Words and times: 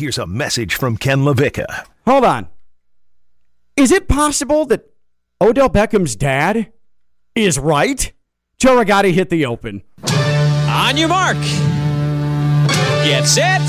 here's 0.00 0.16
a 0.16 0.26
message 0.26 0.74
from 0.74 0.96
Ken 0.96 1.20
LaVicka. 1.20 1.86
Hold 2.06 2.24
on. 2.24 2.48
Is 3.76 3.92
it 3.92 4.08
possible 4.08 4.64
that 4.66 4.90
Odell 5.42 5.68
Beckham's 5.68 6.16
dad 6.16 6.72
is 7.34 7.58
right? 7.58 8.10
Joe 8.58 8.82
Rigotti 8.82 9.12
hit 9.12 9.28
the 9.28 9.44
open. 9.44 9.82
On 10.08 10.96
your 10.96 11.08
mark. 11.08 11.36
Get 13.04 13.26
set. 13.26 13.60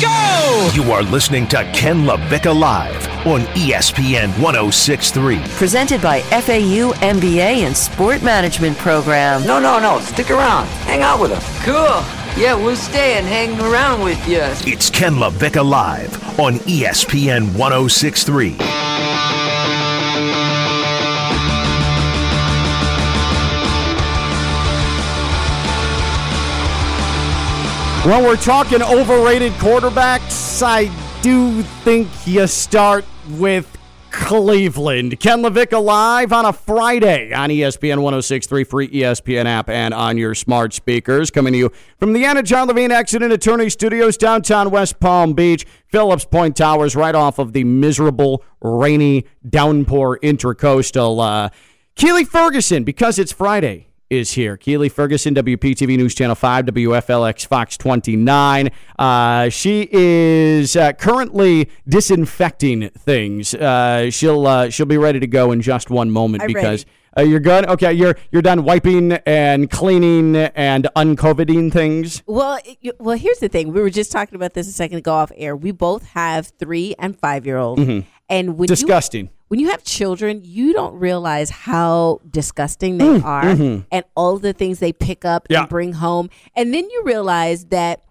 Go! 0.00 0.70
You 0.74 0.90
are 0.90 1.02
listening 1.02 1.46
to 1.48 1.58
Ken 1.72 2.04
LaVicka 2.06 2.58
Live 2.58 3.06
on 3.24 3.42
ESPN 3.54 4.30
1063. 4.42 5.38
Presented 5.50 6.02
by 6.02 6.22
FAU 6.22 6.92
MBA 6.94 7.38
and 7.66 7.76
Sport 7.76 8.22
Management 8.24 8.76
Program. 8.78 9.46
No, 9.46 9.60
no, 9.60 9.78
no. 9.78 10.00
Stick 10.00 10.30
around. 10.30 10.66
Hang 10.86 11.02
out 11.02 11.20
with 11.20 11.30
us. 11.30 11.64
Cool. 11.64 12.19
Yeah, 12.36 12.54
we'll 12.54 12.76
stay 12.76 13.18
and 13.18 13.26
hang 13.26 13.60
around 13.60 14.02
with 14.02 14.26
you. 14.26 14.40
It's 14.72 14.88
Ken 14.88 15.14
LaVicka 15.14 15.68
Live 15.68 16.40
on 16.40 16.54
ESPN 16.60 17.54
1063. 17.56 18.56
When 28.08 28.24
we're 28.24 28.36
talking 28.36 28.82
overrated 28.82 29.52
quarterbacks, 29.54 30.62
I 30.62 30.90
do 31.20 31.62
think 31.84 32.08
you 32.26 32.46
start 32.46 33.04
with 33.28 33.66
Cleveland. 34.10 35.20
Ken 35.20 35.42
LaVicka 35.42 35.82
live 35.82 36.32
on 36.32 36.44
a 36.44 36.52
Friday 36.52 37.32
on 37.32 37.50
ESPN 37.50 38.02
1063 38.02 38.64
free 38.64 38.88
ESPN 38.88 39.44
app 39.44 39.68
and 39.68 39.92
on 39.92 40.16
your 40.16 40.34
smart 40.34 40.72
speakers. 40.72 41.30
Coming 41.30 41.52
to 41.52 41.58
you 41.58 41.72
from 41.98 42.12
the 42.12 42.24
Anidjar 42.24 42.62
and 42.62 42.68
Levine 42.68 42.92
Accident 42.92 43.32
Attorney 43.32 43.68
Studios, 43.68 44.16
downtown 44.16 44.70
West 44.70 45.00
Palm 45.00 45.32
Beach, 45.32 45.66
Phillips 45.88 46.24
Point 46.24 46.56
Towers, 46.56 46.96
right 46.96 47.14
off 47.14 47.38
of 47.38 47.52
the 47.52 47.64
miserable, 47.64 48.42
rainy, 48.60 49.26
downpour 49.48 50.18
intercoastal. 50.20 51.20
Uh, 51.20 51.50
Keely 51.96 52.24
Ferguson, 52.24 52.84
because 52.84 53.18
it's 53.18 53.32
Friday 53.32 53.89
is 54.10 54.32
here. 54.32 54.56
Keely 54.56 54.88
Ferguson, 54.88 55.34
WPTV 55.34 55.96
News 55.96 56.14
Channel 56.14 56.34
5, 56.34 56.66
WFLX 56.66 57.46
Fox 57.46 57.76
29. 57.78 58.70
Uh, 58.98 59.48
she 59.48 59.88
is 59.90 60.74
uh, 60.76 60.92
currently 60.94 61.70
disinfecting 61.88 62.90
things. 62.90 63.54
Uh, 63.54 64.10
she'll 64.10 64.46
uh, 64.46 64.68
she'll 64.68 64.86
be 64.86 64.98
ready 64.98 65.20
to 65.20 65.26
go 65.28 65.52
in 65.52 65.62
just 65.62 65.90
one 65.90 66.10
moment 66.10 66.42
I'm 66.42 66.48
because 66.48 66.84
uh, 67.16 67.22
you're 67.22 67.40
good. 67.40 67.66
Okay, 67.66 67.92
you're 67.92 68.16
you're 68.32 68.42
done 68.42 68.64
wiping 68.64 69.12
and 69.12 69.70
cleaning 69.70 70.34
and 70.36 70.88
uncoviding 70.96 71.70
things. 71.70 72.22
Well, 72.26 72.58
it- 72.64 73.00
well, 73.00 73.16
here's 73.16 73.38
the 73.38 73.48
thing. 73.48 73.72
We 73.72 73.80
were 73.80 73.90
just 73.90 74.10
talking 74.10 74.34
about 74.34 74.54
this 74.54 74.66
a 74.68 74.72
second 74.72 74.98
ago 74.98 75.12
off 75.14 75.30
air. 75.36 75.54
We 75.56 75.70
both 75.70 76.04
have 76.08 76.48
three 76.58 76.94
and 76.98 77.18
five 77.18 77.46
year 77.46 77.58
olds, 77.58 78.04
and 78.30 78.56
when 78.56 78.64
you 78.64 78.68
Disgusting. 78.68 79.28
when 79.48 79.60
you 79.60 79.70
have 79.70 79.82
children, 79.84 80.40
you 80.44 80.72
don't 80.72 80.94
realize 80.94 81.50
how 81.50 82.20
disgusting 82.30 82.96
they 82.98 83.04
mm, 83.04 83.24
are 83.24 83.44
mm-hmm. 83.44 83.82
and 83.90 84.04
all 84.14 84.38
the 84.38 84.52
things 84.52 84.78
they 84.78 84.92
pick 84.92 85.24
up 85.24 85.46
Yeah. 85.50 85.60
and 85.60 85.68
bring 85.68 85.92
home. 85.94 86.30
And 86.56 86.72
then 86.72 86.88
you 86.88 87.02
realize 87.04 87.66
that 87.66 88.04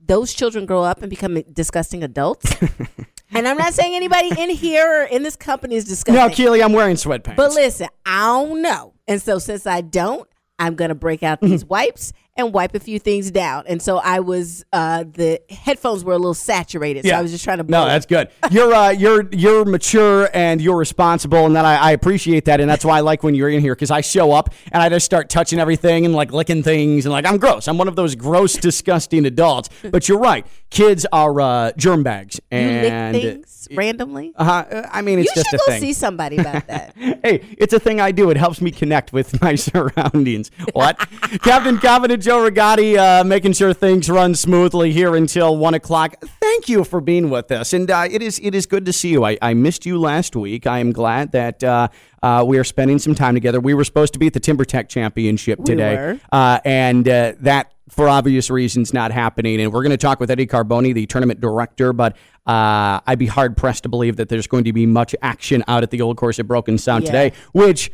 those 0.00 0.32
children 0.32 0.64
grow 0.64 0.82
up 0.82 1.02
and 1.02 1.10
become 1.10 1.42
disgusting 1.52 2.04
adults. 2.04 2.54
and 3.32 3.48
I'm 3.48 3.56
not 3.56 3.74
saying 3.74 3.94
anybody 3.94 4.30
in 4.38 4.50
here 4.50 5.02
or 5.02 5.04
in 5.04 5.22
this 5.22 5.36
company 5.36 5.74
is 5.74 5.84
disgusting. 5.84 6.22
No, 6.22 6.30
Keely, 6.30 6.62
I'm 6.62 6.72
wearing 6.72 6.96
sweatpants. 6.96 7.36
But 7.36 7.52
listen, 7.52 7.88
I 8.06 8.26
don't 8.26 8.62
know. 8.62 8.94
And 9.08 9.20
so 9.20 9.38
since 9.38 9.66
I 9.66 9.80
don't, 9.80 10.28
I'm 10.58 10.74
gonna 10.76 10.94
break 10.94 11.22
out 11.22 11.40
Mm-hmm. 11.40 11.50
these 11.50 11.64
wipes 11.64 12.12
and 12.36 12.52
wipe 12.52 12.74
a 12.74 12.80
few 12.80 12.98
things 12.98 13.30
down. 13.30 13.64
And 13.68 13.80
so 13.80 13.98
I 13.98 14.20
was 14.20 14.64
uh 14.72 15.04
the 15.04 15.40
headphones 15.50 16.04
were 16.04 16.12
a 16.14 16.18
little 16.18 16.34
saturated. 16.34 17.04
So 17.06 17.12
I 17.12 17.22
was 17.22 17.30
just 17.32 17.44
trying 17.44 17.58
to 17.58 17.62
No, 17.64 17.82
blow. 17.82 17.86
that's 17.86 18.06
good. 18.06 18.28
You're 18.50 18.72
uh, 18.74 18.90
you're 18.90 19.28
you're 19.32 19.64
mature 19.64 20.28
and 20.34 20.60
you're 20.60 20.76
responsible, 20.76 21.46
and 21.46 21.54
that 21.56 21.64
I, 21.64 21.76
I 21.76 21.90
appreciate 21.92 22.44
that, 22.46 22.60
and 22.60 22.68
that's 22.70 22.84
why 22.84 22.98
I 22.98 23.00
like 23.00 23.22
when 23.22 23.34
you're 23.34 23.48
in 23.50 23.60
here 23.60 23.74
because 23.74 23.90
I 23.90 24.00
show 24.00 24.32
up 24.32 24.52
and 24.72 24.82
I 24.82 24.88
just 24.88 25.06
start 25.06 25.28
touching 25.28 25.58
everything 25.58 26.06
and 26.06 26.14
like 26.14 26.32
licking 26.32 26.62
things 26.62 27.04
and 27.06 27.12
like 27.12 27.26
I'm 27.26 27.38
gross. 27.38 27.68
I'm 27.68 27.78
one 27.78 27.88
of 27.88 27.96
those 27.96 28.14
gross, 28.14 28.54
disgusting 28.54 29.26
adults. 29.26 29.68
But 29.90 30.08
you're 30.08 30.18
right. 30.18 30.46
Kids 30.70 31.06
are 31.12 31.40
uh, 31.40 31.72
germ 31.76 32.02
bags, 32.02 32.40
you 32.50 32.58
and 32.58 33.44
randomly. 33.72 34.32
uh, 34.36 34.86
I 34.90 35.02
mean, 35.02 35.18
it's 35.18 35.34
you 35.34 35.42
just 35.42 35.50
should 35.50 35.60
go 35.66 35.78
see 35.78 35.92
somebody 35.92 36.38
about 36.38 36.66
that. 36.68 36.94
Hey, 36.96 37.44
it's 37.58 37.72
a 37.72 37.80
thing 37.80 38.00
I 38.00 38.12
do. 38.12 38.30
It 38.30 38.36
helps 38.36 38.60
me 38.60 38.70
connect 38.70 39.12
with 39.12 39.40
my 39.42 39.54
surroundings. 39.54 40.50
What? 40.72 40.98
Captain 41.42 41.78
Confident 41.78 42.22
Joe 42.22 42.48
Rigotti 42.48 42.96
uh, 42.96 43.24
making 43.24 43.52
sure 43.52 43.72
things 43.72 44.08
run 44.10 44.34
smoothly 44.34 44.92
here 44.92 45.14
until 45.16 45.56
one 45.56 45.74
o'clock. 45.74 46.14
Thank 46.40 46.68
you 46.68 46.84
for 46.84 47.00
being 47.00 47.30
with 47.30 47.50
us, 47.50 47.72
and 47.72 47.90
uh, 47.90 48.06
it 48.10 48.22
is 48.22 48.38
it 48.42 48.54
is 48.54 48.66
good 48.66 48.84
to 48.86 48.92
see 48.92 49.10
you. 49.10 49.24
I, 49.24 49.38
I 49.42 49.54
missed 49.54 49.86
you 49.86 49.98
last 49.98 50.36
week. 50.36 50.66
I 50.66 50.78
am 50.78 50.92
glad 50.92 51.32
that 51.32 51.62
uh, 51.64 51.88
uh, 52.22 52.44
we 52.46 52.58
are 52.58 52.64
spending 52.64 52.98
some 52.98 53.14
time 53.14 53.34
together. 53.34 53.60
We 53.60 53.74
were 53.74 53.84
supposed 53.84 54.12
to 54.14 54.18
be 54.18 54.26
at 54.26 54.32
the 54.32 54.40
TimberTech 54.40 54.88
Championship 54.88 55.64
today, 55.64 55.96
were. 55.96 56.20
Uh, 56.32 56.60
and 56.64 57.08
uh, 57.08 57.32
that. 57.40 57.70
For 57.90 58.08
obvious 58.08 58.48
reasons, 58.50 58.94
not 58.94 59.12
happening. 59.12 59.60
And 59.60 59.70
we're 59.72 59.82
going 59.82 59.90
to 59.90 59.96
talk 59.98 60.18
with 60.18 60.30
Eddie 60.30 60.46
Carboni, 60.46 60.94
the 60.94 61.04
tournament 61.06 61.40
director. 61.40 61.92
But 61.92 62.16
uh, 62.46 63.00
I'd 63.06 63.18
be 63.18 63.26
hard 63.26 63.56
pressed 63.58 63.82
to 63.82 63.90
believe 63.90 64.16
that 64.16 64.30
there's 64.30 64.46
going 64.46 64.64
to 64.64 64.72
be 64.72 64.86
much 64.86 65.14
action 65.20 65.62
out 65.68 65.82
at 65.82 65.90
the 65.90 66.00
old 66.00 66.16
course 66.16 66.38
at 66.38 66.46
Broken 66.48 66.78
Sound 66.78 67.04
Yeah. 67.04 67.10
today, 67.10 67.32
which 67.52 67.90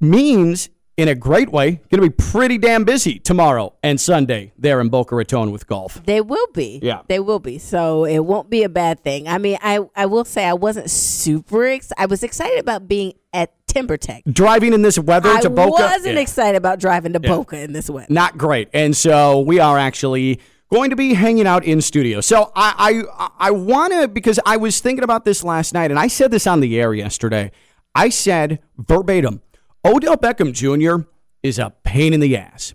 means 0.00 0.70
in 0.98 1.06
a 1.06 1.14
great 1.14 1.50
way 1.50 1.80
going 1.90 2.02
to 2.02 2.08
be 2.08 2.10
pretty 2.10 2.58
damn 2.58 2.82
busy 2.82 3.20
tomorrow 3.20 3.72
and 3.84 4.00
Sunday 4.00 4.52
there 4.58 4.80
in 4.80 4.88
Boca 4.88 5.14
Raton 5.14 5.52
with 5.52 5.66
golf. 5.68 6.02
They 6.04 6.20
will 6.20 6.48
be. 6.52 6.80
Yeah. 6.82 7.02
They 7.06 7.20
will 7.20 7.38
be. 7.38 7.58
So 7.58 8.04
it 8.04 8.18
won't 8.18 8.50
be 8.50 8.64
a 8.64 8.68
bad 8.68 9.04
thing. 9.04 9.28
I 9.28 9.38
mean, 9.38 9.58
I, 9.62 9.78
I 9.94 10.06
will 10.06 10.24
say 10.24 10.44
I 10.44 10.54
wasn't 10.54 10.90
super 10.90 11.64
excited. 11.66 12.02
I 12.02 12.06
was 12.06 12.24
excited 12.24 12.58
about 12.58 12.88
being 12.88 13.12
at 13.32 13.52
TimberTech. 13.68 14.22
Driving 14.32 14.72
in 14.72 14.82
this 14.82 14.98
weather 14.98 15.30
I 15.30 15.40
to 15.40 15.50
Boca, 15.50 15.84
I 15.84 15.92
wasn't 15.92 16.16
yeah, 16.16 16.20
excited 16.20 16.56
about 16.56 16.80
driving 16.80 17.12
to 17.12 17.20
Boca 17.20 17.60
in 17.60 17.72
this 17.72 17.88
weather. 17.88 18.08
not 18.10 18.36
great. 18.36 18.68
And 18.72 18.96
so 18.96 19.38
we 19.40 19.60
are 19.60 19.78
actually 19.78 20.40
going 20.68 20.90
to 20.90 20.96
be 20.96 21.14
hanging 21.14 21.46
out 21.46 21.64
in 21.64 21.80
studio. 21.80 22.20
So 22.20 22.50
I 22.56 23.04
I, 23.16 23.28
I 23.38 23.50
want 23.52 23.92
to 23.92 24.08
because 24.08 24.40
I 24.44 24.56
was 24.56 24.80
thinking 24.80 25.04
about 25.04 25.24
this 25.24 25.44
last 25.44 25.74
night 25.74 25.92
and 25.92 25.98
I 26.00 26.08
said 26.08 26.32
this 26.32 26.46
on 26.48 26.58
the 26.58 26.80
air 26.80 26.92
yesterday. 26.92 27.52
I 27.94 28.08
said 28.08 28.58
verbatim, 28.76 29.42
Odell 29.84 30.16
Beckham 30.16 30.52
Jr. 30.52 31.06
is 31.42 31.58
a 31.58 31.70
pain 31.84 32.12
in 32.12 32.20
the 32.20 32.36
ass. 32.36 32.74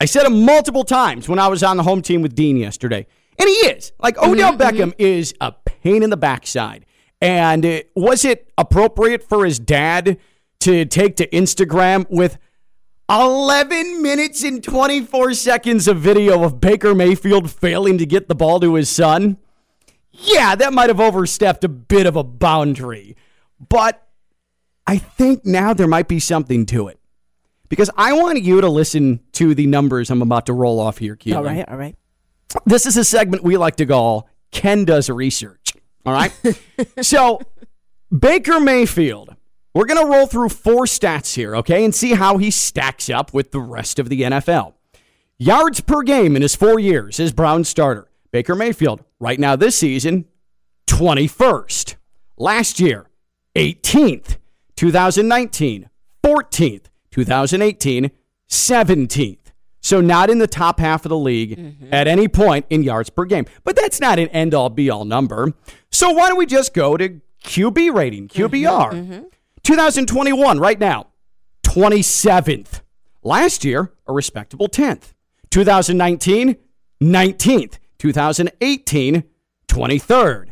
I 0.00 0.04
said 0.04 0.26
it 0.26 0.30
multiple 0.30 0.84
times 0.84 1.28
when 1.28 1.38
I 1.38 1.48
was 1.48 1.62
on 1.62 1.76
the 1.76 1.82
home 1.82 2.02
team 2.02 2.22
with 2.22 2.34
Dean 2.34 2.56
yesterday. 2.56 3.06
And 3.38 3.48
he 3.48 3.54
is. 3.54 3.92
Like, 3.98 4.18
Odell 4.18 4.56
Beckham 4.56 4.94
is 4.98 5.34
a 5.40 5.52
pain 5.52 6.02
in 6.02 6.10
the 6.10 6.16
backside. 6.16 6.86
And 7.20 7.64
uh, 7.64 7.80
was 7.94 8.24
it 8.24 8.52
appropriate 8.56 9.22
for 9.22 9.44
his 9.44 9.58
dad 9.58 10.18
to 10.60 10.84
take 10.84 11.16
to 11.16 11.26
Instagram 11.28 12.06
with 12.08 12.38
11 13.10 14.02
minutes 14.02 14.42
and 14.42 14.62
24 14.62 15.34
seconds 15.34 15.86
of 15.88 15.98
video 15.98 16.42
of 16.44 16.60
Baker 16.60 16.94
Mayfield 16.94 17.50
failing 17.50 17.98
to 17.98 18.06
get 18.06 18.28
the 18.28 18.34
ball 18.34 18.60
to 18.60 18.74
his 18.74 18.88
son? 18.88 19.38
Yeah, 20.12 20.54
that 20.54 20.72
might 20.72 20.88
have 20.88 21.00
overstepped 21.00 21.62
a 21.64 21.68
bit 21.68 22.06
of 22.06 22.16
a 22.16 22.24
boundary. 22.24 23.16
But 23.68 24.05
I 24.86 24.98
think 24.98 25.44
now 25.44 25.74
there 25.74 25.88
might 25.88 26.08
be 26.08 26.20
something 26.20 26.66
to 26.66 26.88
it. 26.88 26.98
Because 27.68 27.90
I 27.96 28.12
want 28.12 28.40
you 28.42 28.60
to 28.60 28.68
listen 28.68 29.20
to 29.32 29.54
the 29.54 29.66
numbers 29.66 30.10
I'm 30.10 30.22
about 30.22 30.46
to 30.46 30.52
roll 30.52 30.78
off 30.78 30.98
here, 30.98 31.16
Keelan. 31.16 31.36
All 31.36 31.44
right, 31.44 31.68
all 31.68 31.76
right. 31.76 31.96
This 32.64 32.86
is 32.86 32.96
a 32.96 33.04
segment 33.04 33.42
we 33.42 33.56
like 33.56 33.76
to 33.76 33.86
call 33.86 34.28
Ken 34.52 34.84
Does 34.84 35.10
Research. 35.10 35.72
All 36.04 36.12
right? 36.12 36.32
so, 37.00 37.40
Baker 38.16 38.60
Mayfield, 38.60 39.34
we're 39.74 39.86
going 39.86 40.00
to 40.00 40.10
roll 40.10 40.26
through 40.26 40.50
four 40.50 40.84
stats 40.84 41.34
here, 41.34 41.56
okay, 41.56 41.84
and 41.84 41.94
see 41.94 42.14
how 42.14 42.38
he 42.38 42.52
stacks 42.52 43.10
up 43.10 43.34
with 43.34 43.50
the 43.50 43.60
rest 43.60 43.98
of 43.98 44.08
the 44.08 44.22
NFL. 44.22 44.74
Yards 45.38 45.80
per 45.80 46.02
game 46.02 46.36
in 46.36 46.42
his 46.42 46.54
four 46.54 46.78
years 46.78 47.18
as 47.18 47.32
Brown 47.32 47.64
starter. 47.64 48.08
Baker 48.30 48.54
Mayfield, 48.54 49.02
right 49.18 49.38
now 49.38 49.56
this 49.56 49.76
season, 49.76 50.26
21st. 50.86 51.96
Last 52.38 52.80
year, 52.80 53.06
18th. 53.56 54.36
2019, 54.76 55.88
14th. 56.24 56.84
2018, 57.10 58.10
17th. 58.50 59.38
So 59.80 60.00
not 60.00 60.28
in 60.30 60.38
the 60.38 60.46
top 60.46 60.80
half 60.80 61.04
of 61.04 61.08
the 61.10 61.16
league 61.16 61.76
at 61.92 62.08
any 62.08 62.28
point 62.28 62.66
in 62.70 62.82
yards 62.82 63.08
per 63.08 63.24
game. 63.24 63.46
But 63.64 63.76
that's 63.76 64.00
not 64.00 64.18
an 64.18 64.28
end 64.28 64.52
all 64.52 64.68
be 64.68 64.90
all 64.90 65.04
number. 65.04 65.52
So 65.90 66.10
why 66.10 66.28
don't 66.28 66.36
we 66.38 66.44
just 66.46 66.74
go 66.74 66.96
to 66.96 67.20
QB 67.44 67.94
rating, 67.94 68.28
QBR? 68.28 68.90
2021 69.62 70.58
right 70.58 70.78
now, 70.78 71.06
27th. 71.62 72.80
Last 73.22 73.64
year, 73.64 73.92
a 74.06 74.12
respectable 74.12 74.68
10th. 74.68 75.12
2019, 75.50 76.56
19th. 77.02 77.78
2018, 77.98 79.24
23rd. 79.68 80.46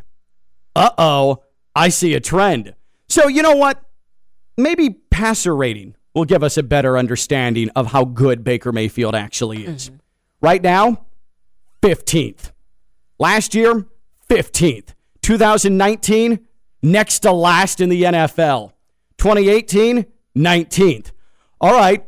Uh 0.77 0.91
oh, 0.97 1.43
I 1.75 1.89
see 1.89 2.15
a 2.15 2.21
trend. 2.21 2.75
So, 3.09 3.29
you 3.29 3.43
know 3.43 3.55
what? 3.57 3.83
Maybe 4.57 4.91
passer 4.91 5.55
rating 5.55 5.97
will 6.15 6.25
give 6.25 6.43
us 6.43 6.57
a 6.57 6.63
better 6.63 6.97
understanding 6.97 7.71
of 7.71 7.89
how 7.89 8.05
good 8.05 8.45
Baker 8.45 8.73
Mayfield 8.73 9.15
actually 9.15 9.67
is. 9.67 9.87
Mm-hmm. 9.87 9.97
Right 10.41 10.63
now, 10.63 11.07
15th. 11.83 12.53
Last 13.19 13.55
year, 13.55 13.87
15th. 14.29 14.95
2019, 15.23 16.47
next 16.83 17.21
to 17.21 17.33
last 17.33 17.81
in 17.81 17.89
the 17.89 18.03
NFL. 18.03 18.73
2018, 19.19 20.07
19th. 20.37 21.13
All 21.61 21.73
right, 21.73 22.05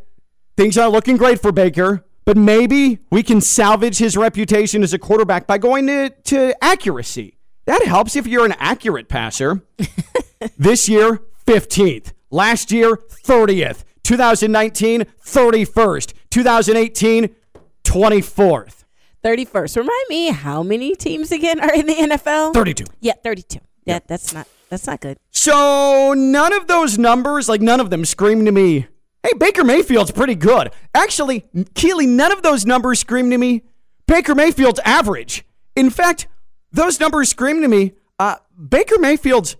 things 0.57 0.77
aren't 0.77 0.93
looking 0.93 1.17
great 1.17 1.41
for 1.41 1.51
Baker, 1.51 2.05
but 2.25 2.37
maybe 2.37 2.99
we 3.11 3.23
can 3.23 3.41
salvage 3.41 3.99
his 3.99 4.17
reputation 4.17 4.83
as 4.83 4.93
a 4.93 4.99
quarterback 4.99 5.47
by 5.47 5.59
going 5.59 5.87
to, 5.87 6.11
to 6.25 6.65
accuracy. 6.65 7.39
That 7.65 7.83
helps 7.85 8.17
if 8.17 8.27
you're 8.27 8.45
an 8.45 8.55
accurate 8.59 9.09
passer. 9.09 9.63
this 10.59 10.89
year, 10.89 11.23
15th. 11.47 12.13
Last 12.31 12.73
year, 12.73 12.97
30th. 12.97 13.85
2019, 14.03 15.05
31st. 15.25 16.13
2018, 16.31 17.35
24th. 17.83 18.85
31st. 19.25 19.77
Remind 19.77 20.05
me 20.09 20.29
how 20.29 20.63
many 20.63 20.95
teams 20.95 21.33
again 21.33 21.59
are 21.59 21.75
in 21.75 21.87
the 21.87 21.95
NFL? 21.95 22.55
32. 22.55 22.85
Yeah, 23.01 23.15
32. 23.25 23.59
Yeah, 23.85 23.99
that's 24.07 24.33
not 24.33 24.47
that's 24.69 24.87
not 24.87 25.01
good. 25.01 25.17
So 25.31 26.15
none 26.17 26.53
of 26.53 26.67
those 26.67 26.99
numbers, 26.99 27.49
like 27.49 27.61
none 27.61 27.81
of 27.81 27.91
them 27.91 28.05
scream 28.05 28.45
to 28.45 28.53
me, 28.53 28.87
hey, 29.23 29.33
Baker 29.39 29.65
Mayfield's 29.65 30.11
pretty 30.11 30.35
good. 30.35 30.71
Actually, 30.95 31.45
Keely, 31.75 32.07
none 32.07 32.33
of 32.33 32.43
those 32.43 32.67
numbers 32.67 33.01
scream 33.01 33.31
to 33.31 33.39
me, 33.39 33.63
Baker 34.07 34.35
Mayfield's 34.35 34.81
average. 34.85 35.45
In 35.75 35.91
fact, 35.91 36.27
those 36.73 37.01
numbers 37.01 37.29
scream 37.29 37.63
to 37.63 37.69
me, 37.69 37.95
uh, 38.19 38.37
Baker 38.57 38.99
Mayfield's 38.99 39.57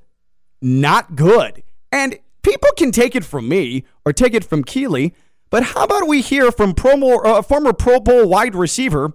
not 0.61 1.17
good. 1.17 1.63
And 1.93 2.19
people 2.47 2.71
can 2.77 2.93
take 2.93 3.17
it 3.17 3.25
from 3.25 3.49
me 3.49 3.85
or 4.05 4.13
take 4.13 4.33
it 4.33 4.45
from 4.45 4.63
Keely, 4.63 5.15
but 5.51 5.63
how 5.65 5.85
about 5.85 6.07
we 6.07 6.23
hear 6.23 6.53
from 6.53 6.75
Pro 6.75 6.97
Bowl, 6.97 7.27
uh, 7.27 7.43
former 7.43 7.73
Pro 7.73 7.99
Bowl 7.99 8.29
wide 8.29 8.55
receiver 8.55 9.13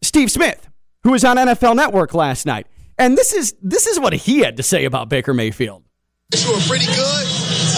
Steve 0.00 0.30
Smith, 0.30 0.68
who 1.02 1.10
was 1.10 1.24
on 1.24 1.36
NFL 1.36 1.74
Network 1.74 2.14
last 2.14 2.46
night. 2.46 2.66
And 2.98 3.16
this 3.18 3.32
is 3.32 3.54
this 3.60 3.86
is 3.86 4.00
what 4.00 4.12
he 4.12 4.38
had 4.40 4.56
to 4.56 4.62
say 4.62 4.84
about 4.84 5.08
Baker 5.08 5.34
Mayfield. 5.34 5.84
You 6.34 6.52
are 6.52 6.60
pretty 6.60 6.86
good, 6.86 7.26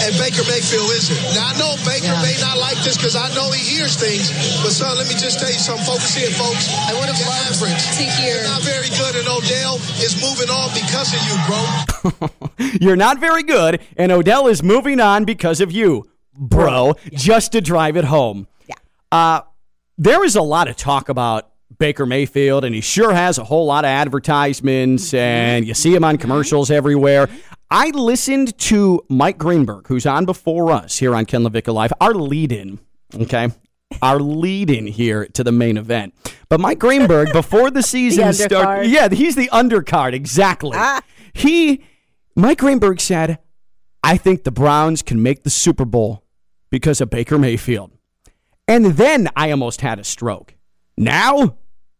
and 0.09 0.17
Baker 0.17 0.41
Mayfield 0.49 0.89
isn't. 0.89 1.21
Now, 1.37 1.53
I 1.53 1.57
know 1.61 1.77
Baker 1.85 2.09
may 2.25 2.33
not 2.41 2.57
like 2.57 2.81
this 2.81 2.97
because 2.97 3.15
I 3.15 3.29
know 3.37 3.51
he 3.51 3.61
hears 3.61 3.95
things, 3.95 4.33
but 4.65 4.73
son, 4.73 4.97
let 4.97 5.07
me 5.07 5.13
just 5.13 5.39
tell 5.39 5.49
you 5.49 5.61
something. 5.61 5.85
Focus 5.85 6.17
in, 6.17 6.33
folks. 6.33 6.73
I 6.73 6.97
would 6.97 7.05
have 7.05 7.21
loved 7.29 7.61
to 7.61 8.03
hear. 8.17 8.41
You're 8.41 8.49
not 8.49 8.63
very 8.65 8.89
good, 8.89 9.13
and 9.15 9.27
Odell 9.29 9.75
is 10.01 10.17
moving 10.17 10.49
on 10.49 10.73
because 10.73 11.13
of 11.13 11.21
you, 11.29 11.35
bro. 11.45 12.49
You're 12.81 12.95
not 12.95 13.19
very 13.19 13.43
good, 13.43 13.81
and 13.97 14.11
Odell 14.11 14.47
is 14.47 14.63
moving 14.63 14.99
on 14.99 15.25
because 15.25 15.61
of 15.61 15.71
you, 15.71 16.09
bro, 16.33 16.95
yeah. 17.03 17.17
just 17.17 17.51
to 17.51 17.61
drive 17.61 17.95
it 17.95 18.05
home. 18.05 18.47
Yeah. 18.67 18.75
Uh, 19.11 19.41
there 19.97 20.23
is 20.25 20.35
a 20.35 20.41
lot 20.41 20.67
of 20.67 20.75
talk 20.75 21.09
about 21.09 21.51
Baker 21.79 22.05
Mayfield, 22.05 22.65
and 22.65 22.75
he 22.75 22.81
sure 22.81 23.13
has 23.13 23.37
a 23.37 23.43
whole 23.43 23.65
lot 23.65 23.85
of 23.85 23.89
advertisements, 23.89 25.13
and 25.13 25.65
you 25.65 25.73
see 25.73 25.95
him 25.95 26.03
on 26.03 26.17
commercials 26.17 26.69
everywhere. 26.69 27.29
I 27.71 27.89
listened 27.91 28.57
to 28.59 29.01
Mike 29.09 29.37
Greenberg, 29.37 29.87
who's 29.87 30.05
on 30.05 30.25
before 30.25 30.71
us 30.71 30.97
here 30.97 31.15
on 31.15 31.25
Ken 31.25 31.43
LaVicka 31.43 31.73
Live, 31.73 31.93
our 32.01 32.13
lead 32.13 32.51
in, 32.51 32.79
okay? 33.15 33.49
Our 34.01 34.19
lead 34.19 34.69
in 34.69 34.87
here 34.87 35.25
to 35.27 35.43
the 35.43 35.53
main 35.53 35.77
event. 35.77 36.13
But 36.49 36.59
Mike 36.59 36.79
Greenberg, 36.79 37.29
before 37.33 37.71
the 37.71 37.81
season 37.81 38.33
started, 38.33 38.89
yeah, 38.89 39.07
he's 39.07 39.35
the 39.35 39.47
undercard, 39.47 40.13
exactly. 40.13 40.77
Ah. 40.79 41.01
He, 41.31 41.85
Mike 42.35 42.57
Greenberg 42.57 42.99
said, 42.99 43.39
I 44.03 44.17
think 44.17 44.43
the 44.43 44.51
Browns 44.51 45.01
can 45.01 45.23
make 45.23 45.43
the 45.43 45.49
Super 45.49 45.85
Bowl 45.85 46.25
because 46.69 46.99
of 46.99 47.09
Baker 47.09 47.37
Mayfield. 47.39 47.91
And 48.67 48.85
then 48.97 49.29
I 49.35 49.49
almost 49.51 49.79
had 49.81 49.97
a 49.97 50.03
stroke. 50.03 50.55
Now 50.97 51.55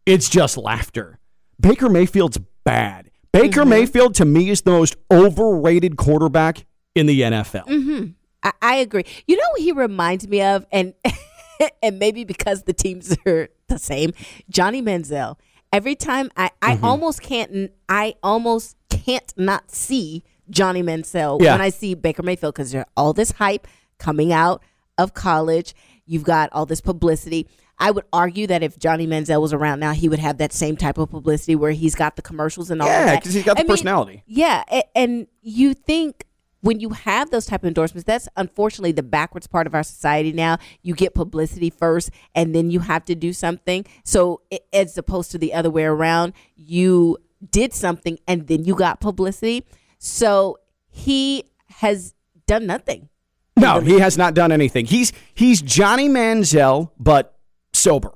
it's 0.06 0.28
just 0.28 0.56
laughter. 0.56 1.18
Baker 1.60 1.88
Mayfield's 1.88 2.38
bad. 2.64 3.10
Baker 3.32 3.60
mm-hmm. 3.60 3.70
Mayfield 3.70 4.14
to 4.16 4.24
me 4.24 4.50
is 4.50 4.62
the 4.62 4.70
most 4.72 4.96
overrated 5.10 5.96
quarterback 5.96 6.66
in 6.94 7.06
the 7.06 7.20
NFL. 7.20 7.66
Mm-hmm. 7.66 8.10
I, 8.42 8.52
I 8.60 8.74
agree. 8.76 9.04
You 9.26 9.36
know 9.36 9.46
what 9.52 9.60
he 9.60 9.72
reminds 9.72 10.26
me 10.26 10.42
of, 10.42 10.66
and 10.72 10.94
and 11.82 11.98
maybe 11.98 12.24
because 12.24 12.64
the 12.64 12.72
teams 12.72 13.16
are 13.26 13.48
the 13.68 13.78
same, 13.78 14.12
Johnny 14.48 14.82
Manziel. 14.82 15.36
Every 15.72 15.94
time 15.94 16.30
I, 16.36 16.50
I 16.60 16.74
mm-hmm. 16.74 16.84
almost 16.84 17.22
can't 17.22 17.70
I 17.88 18.16
almost 18.22 18.76
can't 18.88 19.32
not 19.36 19.70
see 19.70 20.24
Johnny 20.48 20.82
Manziel 20.82 21.40
yeah. 21.40 21.52
when 21.52 21.60
I 21.60 21.70
see 21.70 21.94
Baker 21.94 22.22
Mayfield 22.22 22.54
because 22.54 22.72
there's 22.72 22.86
all 22.96 23.12
this 23.12 23.32
hype 23.32 23.68
coming 23.98 24.32
out 24.32 24.62
of 24.98 25.14
college. 25.14 25.74
You've 26.06 26.24
got 26.24 26.50
all 26.52 26.66
this 26.66 26.80
publicity. 26.80 27.46
I 27.80 27.90
would 27.90 28.04
argue 28.12 28.46
that 28.46 28.62
if 28.62 28.78
Johnny 28.78 29.06
Manziel 29.06 29.40
was 29.40 29.52
around 29.52 29.80
now, 29.80 29.92
he 29.92 30.08
would 30.08 30.18
have 30.18 30.38
that 30.38 30.52
same 30.52 30.76
type 30.76 30.98
of 30.98 31.10
publicity 31.10 31.56
where 31.56 31.72
he's 31.72 31.94
got 31.94 32.16
the 32.16 32.22
commercials 32.22 32.70
and 32.70 32.82
all 32.82 32.88
yeah, 32.88 33.06
that. 33.06 33.20
because 33.20 33.34
he's 33.34 33.44
got 33.44 33.56
the 33.56 33.64
I 33.64 33.66
personality. 33.66 34.12
Mean, 34.12 34.22
yeah, 34.26 34.82
and 34.94 35.26
you 35.40 35.72
think 35.72 36.26
when 36.60 36.78
you 36.78 36.90
have 36.90 37.30
those 37.30 37.46
type 37.46 37.62
of 37.62 37.68
endorsements, 37.68 38.04
that's 38.04 38.28
unfortunately 38.36 38.92
the 38.92 39.02
backwards 39.02 39.46
part 39.46 39.66
of 39.66 39.74
our 39.74 39.82
society 39.82 40.32
now. 40.32 40.58
You 40.82 40.94
get 40.94 41.14
publicity 41.14 41.70
first, 41.70 42.10
and 42.34 42.54
then 42.54 42.70
you 42.70 42.80
have 42.80 43.06
to 43.06 43.14
do 43.14 43.32
something. 43.32 43.86
So 44.04 44.42
as 44.72 44.96
opposed 44.98 45.30
to 45.32 45.38
the 45.38 45.54
other 45.54 45.70
way 45.70 45.84
around, 45.84 46.34
you 46.54 47.16
did 47.50 47.72
something 47.72 48.18
and 48.28 48.46
then 48.46 48.64
you 48.64 48.74
got 48.74 49.00
publicity. 49.00 49.64
So 49.98 50.58
he 50.88 51.44
has 51.68 52.14
done 52.46 52.66
nothing. 52.66 53.08
No, 53.56 53.80
he 53.80 53.98
has 54.00 54.18
not 54.18 54.34
done 54.34 54.52
anything. 54.52 54.86
He's 54.86 55.12
he's 55.34 55.60
Johnny 55.62 56.08
Manziel, 56.08 56.90
but 56.98 57.39
sober. 57.80 58.12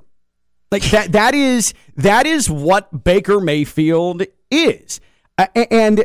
Like 0.71 0.83
that 0.91 1.13
that 1.13 1.35
is 1.35 1.75
that 1.97 2.27
is 2.27 2.51
what 2.51 3.05
Baker 3.05 3.41
Mayfield 3.41 4.25
is. 4.51 5.01
Uh, 5.39 5.47
and 5.55 6.05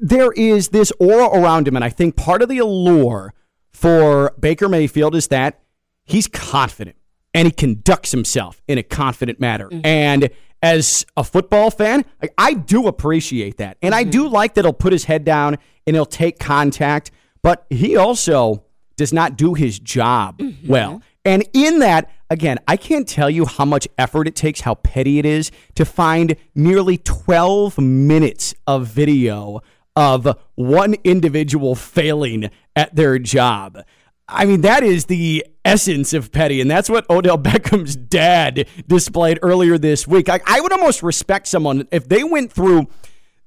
there 0.00 0.32
is 0.32 0.68
this 0.68 0.92
aura 0.98 1.26
around 1.26 1.68
him 1.68 1.76
and 1.76 1.84
I 1.84 1.90
think 1.90 2.16
part 2.16 2.42
of 2.42 2.48
the 2.48 2.58
allure 2.58 3.34
for 3.72 4.34
Baker 4.38 4.68
Mayfield 4.68 5.14
is 5.14 5.28
that 5.28 5.60
he's 6.04 6.26
confident 6.26 6.96
and 7.34 7.46
he 7.46 7.52
conducts 7.52 8.10
himself 8.10 8.60
in 8.66 8.78
a 8.78 8.82
confident 8.82 9.40
manner. 9.40 9.68
Mm-hmm. 9.68 9.86
And 9.86 10.30
as 10.62 11.06
a 11.16 11.24
football 11.24 11.70
fan, 11.70 12.04
I, 12.22 12.28
I 12.36 12.54
do 12.54 12.86
appreciate 12.86 13.58
that. 13.58 13.78
And 13.80 13.94
mm-hmm. 13.94 14.08
I 14.08 14.10
do 14.10 14.28
like 14.28 14.54
that 14.54 14.64
he'll 14.64 14.72
put 14.72 14.92
his 14.92 15.04
head 15.04 15.24
down 15.24 15.58
and 15.86 15.96
he'll 15.96 16.06
take 16.06 16.38
contact, 16.38 17.10
but 17.42 17.66
he 17.70 17.96
also 17.96 18.64
does 18.96 19.12
not 19.12 19.36
do 19.36 19.54
his 19.54 19.78
job 19.78 20.38
mm-hmm. 20.38 20.68
well. 20.68 21.02
And 21.24 21.44
in 21.52 21.80
that, 21.80 22.10
again, 22.30 22.58
I 22.66 22.76
can't 22.76 23.06
tell 23.06 23.28
you 23.28 23.44
how 23.44 23.64
much 23.64 23.86
effort 23.98 24.26
it 24.26 24.34
takes, 24.34 24.62
how 24.62 24.74
petty 24.76 25.18
it 25.18 25.26
is 25.26 25.50
to 25.74 25.84
find 25.84 26.36
nearly 26.54 26.96
12 26.98 27.78
minutes 27.78 28.54
of 28.66 28.86
video 28.86 29.62
of 29.96 30.38
one 30.54 30.94
individual 31.04 31.74
failing 31.74 32.50
at 32.74 32.94
their 32.94 33.18
job. 33.18 33.82
I 34.28 34.44
mean, 34.44 34.60
that 34.60 34.82
is 34.82 35.06
the 35.06 35.44
essence 35.64 36.12
of 36.14 36.30
petty, 36.30 36.60
and 36.60 36.70
that's 36.70 36.88
what 36.88 37.08
Odell 37.10 37.36
Beckham's 37.38 37.96
dad 37.96 38.66
displayed 38.86 39.38
earlier 39.42 39.76
this 39.76 40.06
week. 40.06 40.28
I, 40.28 40.40
I 40.46 40.60
would 40.60 40.72
almost 40.72 41.02
respect 41.02 41.48
someone 41.48 41.88
if 41.90 42.08
they 42.08 42.24
went 42.24 42.52
through 42.52 42.88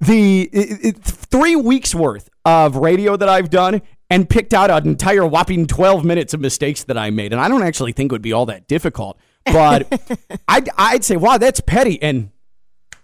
the 0.01 0.49
it, 0.51 0.85
it, 0.85 0.97
three 1.03 1.55
weeks 1.55 1.95
worth 1.95 2.29
of 2.43 2.75
radio 2.75 3.15
that 3.15 3.29
I've 3.29 3.49
done 3.49 3.81
and 4.13 4.29
picked 4.29 4.53
out 4.53 4.69
an 4.69 4.87
entire 4.87 5.25
whopping 5.25 5.65
12 5.65 6.05
minutes 6.05 6.35
of 6.35 6.39
mistakes 6.39 6.83
that 6.83 6.99
I 6.99 7.09
made. 7.09 7.33
And 7.33 7.41
I 7.41 7.47
don't 7.47 7.63
actually 7.63 7.93
think 7.93 8.11
it 8.11 8.13
would 8.13 8.21
be 8.21 8.31
all 8.31 8.45
that 8.45 8.67
difficult, 8.67 9.17
but 9.43 9.91
I'd, 10.47 10.69
I'd 10.77 11.03
say, 11.03 11.15
wow, 11.15 11.39
that's 11.39 11.59
petty. 11.61 11.99
And 11.99 12.29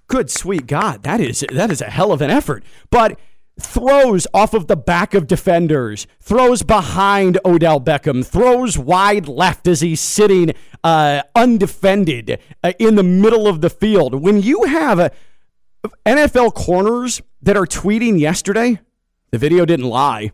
good, 0.07 0.29
sweet 0.29 0.67
God, 0.67 1.01
that 1.01 1.19
is, 1.19 1.43
that 1.51 1.71
is 1.71 1.81
a 1.81 1.89
hell 1.89 2.11
of 2.11 2.21
an 2.21 2.29
effort. 2.29 2.63
But 2.91 3.17
throws 3.59 4.27
off 4.35 4.53
of 4.53 4.67
the 4.67 4.75
back 4.75 5.15
of 5.15 5.25
defenders, 5.25 6.05
throws 6.21 6.61
behind 6.61 7.39
Odell 7.43 7.81
Beckham, 7.81 8.23
throws 8.23 8.77
wide 8.77 9.27
left 9.27 9.67
as 9.67 9.81
he's 9.81 9.99
sitting 9.99 10.53
uh, 10.83 11.23
undefended 11.33 12.39
uh, 12.63 12.73
in 12.77 12.93
the 12.93 13.03
middle 13.03 13.47
of 13.47 13.61
the 13.61 13.71
field. 13.71 14.13
When 14.13 14.43
you 14.43 14.65
have 14.65 14.99
uh, 14.99 15.09
NFL 16.05 16.53
corners 16.53 17.19
that 17.41 17.57
are 17.57 17.65
tweeting 17.65 18.19
yesterday, 18.19 18.79
the 19.31 19.39
video 19.39 19.65
didn't 19.65 19.89
lie 19.89 20.33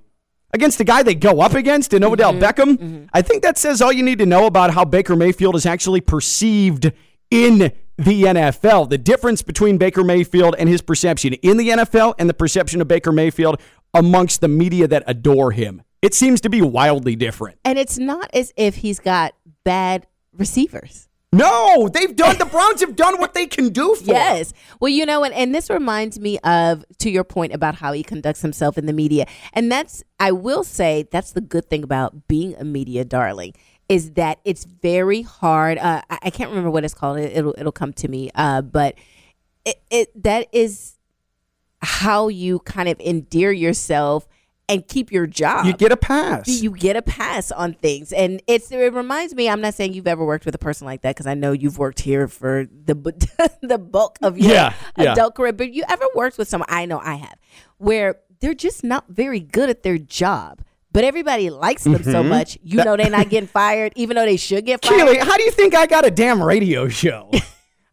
against 0.55 0.79
the 0.79 0.83
guy 0.83 1.03
they 1.03 1.13
go 1.13 1.41
up 1.41 1.53
against 1.53 1.93
in 1.93 2.03
Odell 2.03 2.33
mm-hmm. 2.33 2.43
Beckham, 2.43 2.77
mm-hmm. 2.77 3.05
I 3.13 3.21
think 3.21 3.43
that 3.43 3.57
says 3.57 3.81
all 3.81 3.91
you 3.91 4.01
need 4.01 4.17
to 4.19 4.25
know 4.25 4.47
about 4.47 4.73
how 4.73 4.85
Baker 4.85 5.15
Mayfield 5.15 5.55
is 5.55 5.65
actually 5.65 6.01
perceived 6.01 6.91
in 7.29 7.71
the 7.97 8.23
NFL. 8.23 8.89
The 8.89 8.97
difference 8.97 9.41
between 9.41 9.77
Baker 9.77 10.03
Mayfield 10.03 10.55
and 10.57 10.67
his 10.67 10.81
perception 10.81 11.33
in 11.33 11.57
the 11.57 11.69
NFL 11.69 12.15
and 12.17 12.27
the 12.27 12.33
perception 12.33 12.81
of 12.81 12.87
Baker 12.87 13.11
Mayfield 13.11 13.61
amongst 13.93 14.41
the 14.41 14.47
media 14.47 14.87
that 14.87 15.03
adore 15.07 15.51
him. 15.51 15.83
It 16.01 16.13
seems 16.13 16.41
to 16.41 16.49
be 16.49 16.61
wildly 16.61 17.15
different. 17.15 17.59
And 17.63 17.79
it's 17.79 17.97
not 17.97 18.29
as 18.33 18.53
if 18.55 18.75
he's 18.75 18.99
got 18.99 19.33
bad 19.63 20.07
receivers. 20.33 21.07
No, 21.37 21.89
they've 21.89 22.15
done. 22.15 22.37
The 22.37 22.45
Browns 22.45 22.81
have 22.81 22.95
done 22.95 23.19
what 23.19 23.33
they 23.33 23.45
can 23.47 23.69
do 23.69 23.95
for. 23.95 24.05
Yes. 24.15 24.53
Well, 24.79 24.89
you 24.89 25.05
know, 25.05 25.23
and, 25.23 25.33
and 25.33 25.53
this 25.53 25.69
reminds 25.69 26.19
me 26.19 26.39
of 26.39 26.85
to 26.99 27.09
your 27.09 27.23
point 27.23 27.53
about 27.53 27.75
how 27.75 27.91
he 27.91 28.01
conducts 28.01 28.41
himself 28.41 28.77
in 28.77 28.85
the 28.85 28.93
media, 28.93 29.25
and 29.53 29.71
that's 29.71 30.03
I 30.19 30.31
will 30.31 30.63
say 30.63 31.07
that's 31.11 31.31
the 31.31 31.41
good 31.41 31.69
thing 31.69 31.83
about 31.83 32.27
being 32.27 32.55
a 32.55 32.63
media 32.63 33.03
darling 33.03 33.53
is 33.89 34.11
that 34.11 34.39
it's 34.45 34.65
very 34.65 35.21
hard. 35.21 35.77
Uh, 35.77 36.01
I, 36.09 36.19
I, 36.23 36.29
can't 36.29 36.49
remember 36.49 36.71
what 36.71 36.83
it's 36.83 36.93
called. 36.93 37.19
It, 37.19 37.43
will 37.43 37.55
it'll 37.57 37.71
come 37.71 37.93
to 37.93 38.07
me. 38.07 38.31
Uh, 38.33 38.61
but 38.61 38.95
it, 39.65 39.81
it 39.91 40.23
that 40.23 40.47
is 40.51 40.95
how 41.81 42.27
you 42.29 42.59
kind 42.59 42.89
of 42.89 42.99
endear 42.99 43.51
yourself 43.51 44.27
and 44.67 44.87
keep 44.87 45.11
your 45.11 45.27
job. 45.27 45.65
You 45.67 45.73
get 45.73 45.91
a 45.91 45.97
pass. 45.97 46.47
you 46.47 46.71
get 46.71 46.95
a 46.95 47.01
pass 47.01 47.51
on 47.51 47.73
things 47.73 48.11
and 48.11 48.41
it's 48.47 48.71
it 48.71 48.93
reminds 48.93 49.35
me 49.35 49.47
i'm 49.49 49.61
not 49.61 49.73
saying 49.75 49.93
you've 49.93 50.07
ever 50.07 50.25
worked 50.25 50.45
with 50.45 50.55
a 50.55 50.59
person 50.59 50.85
like 50.85 51.01
that 51.01 51.15
because 51.15 51.27
i 51.27 51.33
know 51.35 51.51
you've 51.51 51.77
worked 51.77 51.99
here 51.99 52.27
for 52.27 52.65
the 52.85 52.95
the 53.61 53.77
bulk 53.77 54.17
of 54.23 54.37
your 54.37 54.51
Yeah, 54.51 54.73
yeah. 54.97 55.11
adult 55.11 55.35
career 55.35 55.53
but 55.53 55.71
you 55.73 55.83
ever 55.87 56.05
worked 56.15 56.37
with 56.39 56.47
someone 56.47 56.67
i 56.71 56.85
know 56.85 56.99
i 56.99 57.15
have 57.15 57.35
where 57.77 58.17
they're 58.39 58.53
just 58.55 58.83
not 58.83 59.05
very 59.07 59.39
good 59.39 59.69
at 59.69 59.83
their 59.83 59.97
job 59.99 60.61
but 60.91 61.03
everybody 61.03 61.49
likes 61.49 61.83
them 61.83 62.01
so 62.03 62.21
Mm-hmm. 62.21 62.29
much 62.29 62.57
you 62.63 62.83
know 62.83 62.95
they're 62.97 63.09
not 63.09 63.29
getting 63.29 63.47
fired 63.47 63.93
even 63.95 64.15
though 64.15 64.25
they 64.25 64.37
should 64.37 64.65
get 64.65 64.83
fired 64.83 64.97
Keely, 64.97 65.17
how 65.19 65.37
do 65.37 65.43
you 65.43 65.51
think 65.51 65.75
I 65.75 65.85
got 65.85 66.05
a 66.05 66.11
damn 66.11 66.41
radio 66.41 66.87
show? 66.87 67.29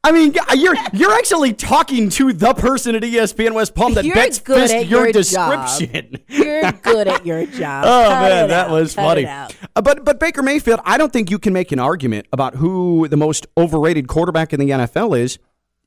I 0.05 0.11
mean, 0.11 0.35
you're 0.57 0.75
you're 0.93 1.13
actually 1.13 1.53
talking 1.53 2.11
to 2.11 2.33
the 2.33 2.55
person 2.55 2.97
at 2.97 3.03
ESPN 3.03 3.53
West 3.55 3.75
Palm 3.75 3.95
that 3.95 4.05
You're 4.05 4.17
best 4.17 4.45
good 4.45 4.59
fits 4.59 4.73
at 4.73 4.87
your, 4.89 5.05
your 5.09 5.23
job. 5.23 5.69
description. 5.79 6.19
you're 6.29 6.73
good 6.73 7.07
at 7.07 7.25
your 7.25 7.47
job 7.61 7.85
Oh 7.87 8.09
Cut 8.09 8.21
man, 8.23 8.49
that 8.49 8.67
out. 8.67 8.73
was 8.73 8.95
Cut 8.97 9.03
funny. 9.03 9.27
Uh, 9.27 9.49
but 9.81 10.05
but 10.05 10.19
Baker 10.19 10.43
Mayfield, 10.43 10.81
I 10.85 10.99
don't 10.99 11.13
think 11.13 11.31
you 11.31 11.39
can 11.39 11.53
make 11.53 11.71
an 11.71 11.79
argument 11.79 12.27
about 12.33 12.57
who 12.57 13.07
the 13.07 13.17
most 13.17 13.47
overrated 13.57 14.09
quarterback 14.09 14.53
in 14.53 14.59
the 14.59 14.71
NFL 14.71 15.17
is. 15.17 15.39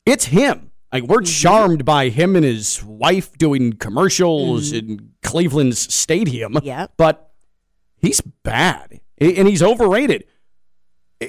It's 0.06 0.26
him. 0.26 0.72
Like 0.94 1.04
we're 1.04 1.18
Mm-hmm. 1.18 1.26
charmed 1.42 1.84
by 1.84 2.08
him 2.08 2.38
and 2.38 2.46
his 2.46 2.82
wife 2.86 3.38
doing 3.38 3.74
commercials 3.74 4.72
in 4.72 5.12
Cleveland's 5.24 5.94
stadium. 5.94 6.54
Mm-hmm. 6.54 6.86
But 6.96 7.32
he's 7.98 8.22
bad 8.22 9.02
and 9.18 9.46
he's 9.48 9.62
overrated. 9.62 10.24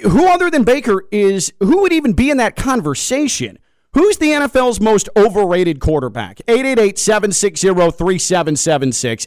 Who 0.02 0.28
other 0.28 0.50
than 0.50 0.64
Baker 0.64 1.04
is 1.10 1.52
who 1.60 1.80
would 1.82 1.92
even 1.92 2.12
be 2.12 2.30
in 2.30 2.36
that 2.38 2.56
conversation? 2.56 3.58
Who's 3.92 4.16
the 4.18 4.32
NFL's 4.32 4.80
most 4.80 5.08
overrated 5.16 5.78
quarterback? 5.80 6.38
888-760-3776. 6.48 9.26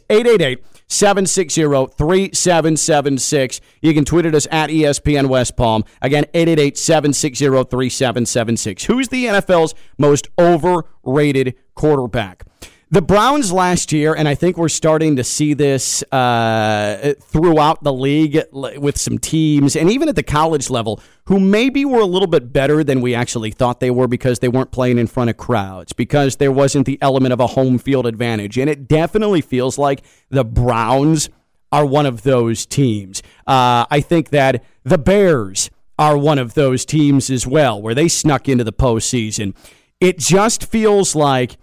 888-760-3776. 0.88 3.60
You 3.82 3.94
can 3.94 4.04
tweet 4.04 4.26
at 4.26 4.34
us 4.36 4.46
at 4.52 4.70
ESPN 4.70 5.28
West 5.28 5.56
Palm. 5.56 5.82
Again, 6.00 6.24
888-760-3776. 6.34 8.84
Who's 8.84 9.08
the 9.08 9.24
NFL's 9.24 9.74
most 9.98 10.28
overrated 10.38 11.56
quarterback? 11.74 12.44
The 12.92 13.00
Browns 13.00 13.52
last 13.52 13.92
year, 13.92 14.14
and 14.14 14.26
I 14.26 14.34
think 14.34 14.56
we're 14.56 14.68
starting 14.68 15.14
to 15.14 15.22
see 15.22 15.54
this 15.54 16.02
uh, 16.10 17.14
throughout 17.20 17.84
the 17.84 17.92
league 17.92 18.42
with 18.52 18.98
some 18.98 19.16
teams, 19.16 19.76
and 19.76 19.88
even 19.88 20.08
at 20.08 20.16
the 20.16 20.24
college 20.24 20.70
level, 20.70 21.00
who 21.26 21.38
maybe 21.38 21.84
were 21.84 22.00
a 22.00 22.04
little 22.06 22.26
bit 22.26 22.52
better 22.52 22.82
than 22.82 23.00
we 23.00 23.14
actually 23.14 23.52
thought 23.52 23.78
they 23.78 23.92
were 23.92 24.08
because 24.08 24.40
they 24.40 24.48
weren't 24.48 24.72
playing 24.72 24.98
in 24.98 25.06
front 25.06 25.30
of 25.30 25.36
crowds, 25.36 25.92
because 25.92 26.38
there 26.38 26.50
wasn't 26.50 26.84
the 26.84 26.98
element 27.00 27.32
of 27.32 27.38
a 27.38 27.46
home 27.46 27.78
field 27.78 28.06
advantage. 28.06 28.58
And 28.58 28.68
it 28.68 28.88
definitely 28.88 29.40
feels 29.40 29.78
like 29.78 30.02
the 30.30 30.44
Browns 30.44 31.28
are 31.70 31.86
one 31.86 32.06
of 32.06 32.22
those 32.22 32.66
teams. 32.66 33.22
Uh, 33.46 33.86
I 33.88 34.00
think 34.00 34.30
that 34.30 34.64
the 34.82 34.98
Bears 34.98 35.70
are 35.96 36.18
one 36.18 36.40
of 36.40 36.54
those 36.54 36.84
teams 36.84 37.30
as 37.30 37.46
well, 37.46 37.80
where 37.80 37.94
they 37.94 38.08
snuck 38.08 38.48
into 38.48 38.64
the 38.64 38.72
postseason. 38.72 39.54
It 40.00 40.18
just 40.18 40.64
feels 40.64 41.14
like 41.14 41.56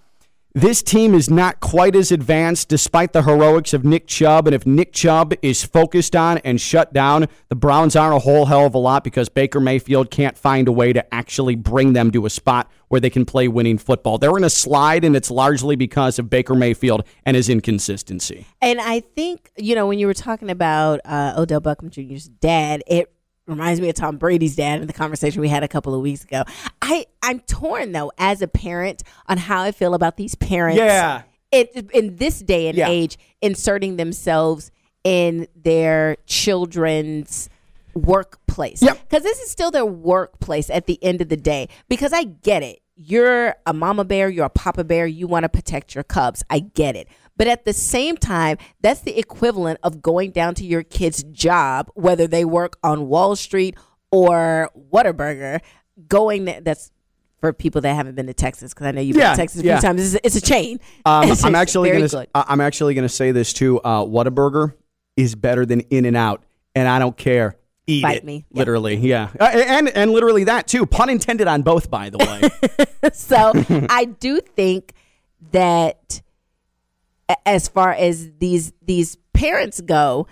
this 0.58 0.82
team 0.82 1.14
is 1.14 1.30
not 1.30 1.60
quite 1.60 1.96
as 1.96 2.12
advanced 2.12 2.68
despite 2.68 3.14
the 3.14 3.22
heroics 3.22 3.76
of 3.76 3.86
Nick 3.86 4.08
Chubb. 4.08 4.48
And 4.48 4.56
if 4.56 4.66
Nick 4.66 4.92
Chubb 4.92 5.36
is 5.44 5.64
focused 5.64 6.16
on 6.16 6.40
and 6.40 6.60
shut 6.60 6.92
down, 6.94 7.28
the 7.50 7.56
Browns 7.56 7.96
aren't 7.96 8.16
a 8.16 8.20
whole 8.20 8.48
hell 8.48 8.66
of 8.66 8.74
a 8.74 8.80
lot 8.80 9.04
because 9.04 9.30
Baker 9.30 9.60
Mayfield 9.60 10.10
can't 10.10 10.36
find 10.36 10.68
a 10.68 10.72
way 10.72 10.94
to 10.94 11.14
actually 11.14 11.56
bring 11.56 11.94
them 11.94 12.10
to 12.10 12.26
a 12.26 12.32
spot 12.32 12.72
where 12.88 13.00
they 13.00 13.12
can 13.12 13.24
play 13.24 13.48
winning 13.48 13.78
football. 13.78 14.18
They're 14.18 14.36
in 14.36 14.44
a 14.44 14.50
slide, 14.50 15.04
and 15.04 15.16
it's 15.16 15.30
largely 15.30 15.76
because 15.76 16.18
of 16.18 16.28
Baker 16.30 16.56
Mayfield 16.56 17.06
and 17.24 17.36
his 17.36 17.50
inconsistency. 17.50 18.48
And 18.60 18.82
I 18.82 19.02
think, 19.02 19.52
you 19.58 19.76
know, 19.76 19.86
when 19.86 20.00
you 20.00 20.08
were 20.08 20.16
talking 20.16 20.50
about 20.50 21.02
uh, 21.06 21.36
Odell 21.38 21.62
Beckham 21.62 21.92
Jr.'s 21.92 22.30
dad, 22.30 22.82
it 22.88 23.14
reminds 23.48 23.82
me 23.82 23.90
of 23.90 23.96
Tom 23.96 24.18
Brady's 24.18 24.56
dad 24.56 24.82
in 24.82 24.88
the 24.88 24.94
conversation 24.94 25.42
we 25.42 25.50
had 25.50 25.64
a 25.64 25.68
couple 25.68 25.96
of 25.96 26.02
weeks 26.02 26.24
ago. 26.24 26.44
I, 26.82 27.06
I'm 27.24 27.40
torn, 27.42 27.94
though, 27.94 28.12
as 28.18 28.42
a 28.42 28.48
parent 28.48 29.04
on 29.28 29.38
how 29.38 29.62
I 29.64 29.72
feel 29.72 29.94
about 29.94 30.18
these 30.18 30.36
parents. 30.36 30.78
Yeah. 30.78 31.24
It, 31.52 31.90
in 31.94 32.18
this 32.18 32.40
day 32.42 32.68
and 32.68 32.78
Yeah. 32.78 32.90
age, 32.90 33.18
inserting 33.42 33.96
themselves 33.96 34.70
in 35.04 35.48
their 35.56 36.18
children's 36.26 37.50
workplace. 37.94 38.82
Yep. 38.84 39.00
Because 39.10 39.24
this 39.24 39.40
is 39.40 39.50
still 39.50 39.72
their 39.72 39.86
workplace 39.86 40.70
at 40.70 40.86
the 40.86 41.02
end 41.04 41.22
of 41.22 41.30
the 41.30 41.38
day. 41.38 41.70
Because 41.88 42.14
I 42.14 42.24
get 42.26 42.64
it. 42.64 42.82
You're 42.96 43.56
a 43.66 43.74
mama 43.74 44.04
bear, 44.06 44.28
you're 44.28 44.46
a 44.46 44.50
papa 44.50 44.84
bear, 44.84 45.06
you 45.06 45.28
want 45.28 45.44
to 45.44 45.50
protect 45.50 45.94
your 45.94 46.04
cubs. 46.04 46.44
I 46.50 46.60
get 46.60 46.96
it. 46.96 47.08
But 47.38 47.48
at 47.48 47.66
the 47.66 47.74
same 47.74 48.18
time, 48.18 48.58
that's 48.82 49.02
the 49.02 49.18
equivalent 49.18 49.80
of 49.84 50.02
going 50.02 50.32
down 50.32 50.56
to 50.56 50.66
your 50.66 50.84
kid's 50.84 51.24
job, 51.24 51.90
whether 51.94 52.28
they 52.28 52.44
work 52.46 52.78
on 52.84 53.08
Wall 53.08 53.36
Street 53.36 53.76
or 54.12 54.72
Whataburger, 54.92 55.62
going 56.08 56.46
there. 56.46 56.62
That's 56.62 56.92
for 57.40 57.54
people 57.54 57.82
that 57.82 57.94
haven't 57.94 58.16
been 58.16 58.26
to 58.26 58.34
Texas, 58.34 58.74
because 58.74 58.88
I 58.88 58.92
know 58.92 59.02
you've 59.02 59.16
Yeah, 59.16 59.30
been 59.30 59.36
to 59.36 59.42
Texas 59.44 59.62
a 59.62 59.66
yeah. 59.66 59.80
few 59.80 59.88
times. 59.88 60.16
It's, 60.16 60.26
it's 60.26 60.36
a 60.36 60.42
chain. 60.42 60.80
Um, 61.06 61.30
It's 61.32 61.44
I'm 61.44 61.54
actually 61.54 61.92
gonna 61.92 62.08
good. 62.08 62.28
I'm 62.34 62.60
actually 62.62 62.96
gonna 62.96 63.08
say 63.10 63.32
this 63.32 63.54
too. 63.54 63.80
Uh, 63.82 64.04
Whataburger 64.04 64.74
is 65.16 65.36
better 65.36 65.64
than 65.66 65.82
In 65.82 66.06
and 66.06 66.18
Out, 66.18 66.44
and 66.74 66.88
I 66.88 66.98
don't 66.98 67.16
care. 67.16 67.56
Eat 67.90 68.02
Bite 68.04 68.18
it, 68.18 68.24
me. 68.26 68.46
Yep. 68.52 68.58
literally. 68.58 68.96
Yeah, 68.98 69.30
Uh, 69.40 69.44
and 69.46 69.88
and 69.90 70.12
literally 70.12 70.46
that 70.46 70.68
too. 70.68 70.86
Pun 70.88 71.10
intended 71.10 71.48
on 71.48 71.62
both, 71.62 71.90
by 71.92 72.10
the 72.10 72.18
way. 72.18 73.10
so 73.14 73.54
I 73.90 74.06
do 74.06 74.42
think 74.42 74.94
that 75.52 76.22
as 77.46 77.68
far 77.68 77.92
as 77.92 78.30
these 78.40 78.74
these 78.82 79.18
parents 79.34 79.82
go, 79.82 80.28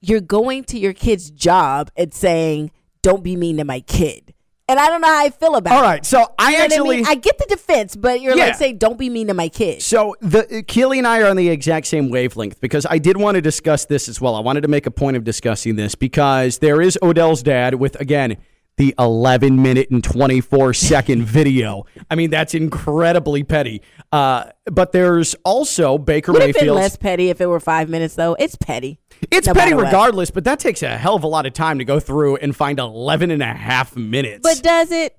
you're 0.00 0.20
going 0.20 0.64
to 0.64 0.78
your 0.78 0.92
kid's 0.92 1.30
job 1.30 1.90
and 1.96 2.12
saying, 2.12 2.70
"Don't 3.02 3.22
be 3.22 3.36
mean 3.36 3.56
to 3.58 3.64
my 3.64 3.80
kid." 3.80 4.34
And 4.70 4.78
I 4.78 4.88
don't 4.88 5.00
know 5.00 5.08
how 5.08 5.24
I 5.24 5.30
feel 5.30 5.56
about 5.56 5.72
All 5.72 5.78
it. 5.82 5.86
right, 5.86 6.04
so 6.04 6.26
I 6.38 6.50
You 6.50 6.58
know 6.58 6.64
actually. 6.64 6.96
I, 6.96 6.98
mean? 6.98 7.06
I 7.06 7.14
get 7.14 7.38
the 7.38 7.46
defense, 7.48 7.96
but 7.96 8.20
you're 8.20 8.36
Yeah. 8.36 8.44
like 8.46 8.54
saying, 8.56 8.76
"Don't 8.76 8.98
be 8.98 9.08
mean 9.08 9.28
to 9.28 9.34
my 9.34 9.48
kid." 9.48 9.80
So 9.80 10.14
the 10.20 10.62
Keely 10.68 10.98
and 10.98 11.06
I 11.06 11.20
are 11.22 11.26
on 11.28 11.36
the 11.36 11.48
exact 11.48 11.86
same 11.86 12.10
wavelength 12.10 12.60
because 12.60 12.84
I 12.88 12.98
did 12.98 13.16
want 13.16 13.36
to 13.36 13.40
discuss 13.40 13.86
this 13.86 14.08
as 14.10 14.20
well. 14.20 14.34
I 14.34 14.40
wanted 14.40 14.60
to 14.60 14.68
make 14.68 14.84
a 14.84 14.90
point 14.90 15.16
of 15.16 15.24
discussing 15.24 15.76
this 15.76 15.94
because 15.94 16.58
there 16.58 16.82
is 16.82 16.98
Odell's 17.02 17.42
dad 17.42 17.76
with 17.76 17.98
again 17.98 18.36
the 18.78 18.94
11 18.98 19.60
minute 19.60 19.90
and 19.90 20.02
24 20.02 20.72
second 20.72 21.24
video. 21.24 21.84
I 22.10 22.14
mean 22.14 22.30
that's 22.30 22.54
incredibly 22.54 23.42
petty. 23.44 23.82
Uh, 24.10 24.44
but 24.64 24.92
there's 24.92 25.34
also 25.44 25.98
Baker 25.98 26.32
Would 26.32 26.40
have 26.40 26.54
been 26.54 26.60
Mayfield. 26.62 26.76
less 26.76 26.96
petty 26.96 27.28
if 27.28 27.42
it 27.42 27.46
were 27.46 27.60
five 27.60 27.90
minutes, 27.90 28.14
though. 28.14 28.34
It's 28.38 28.56
petty. 28.56 28.98
It's 29.30 29.46
no 29.46 29.52
petty 29.52 29.72
matter 29.72 29.76
what. 29.76 29.84
regardless, 29.86 30.30
but 30.30 30.44
that 30.44 30.58
takes 30.60 30.82
a 30.82 30.96
hell 30.96 31.14
of 31.16 31.24
a 31.24 31.26
lot 31.26 31.44
of 31.44 31.52
time 31.52 31.78
to 31.78 31.84
go 31.84 32.00
through 32.00 32.36
and 32.36 32.56
find 32.56 32.78
11 32.78 33.30
and 33.30 33.42
a 33.42 33.46
half 33.52 33.94
minutes. 33.96 34.40
But 34.42 34.62
does 34.62 34.90
it? 34.90 35.14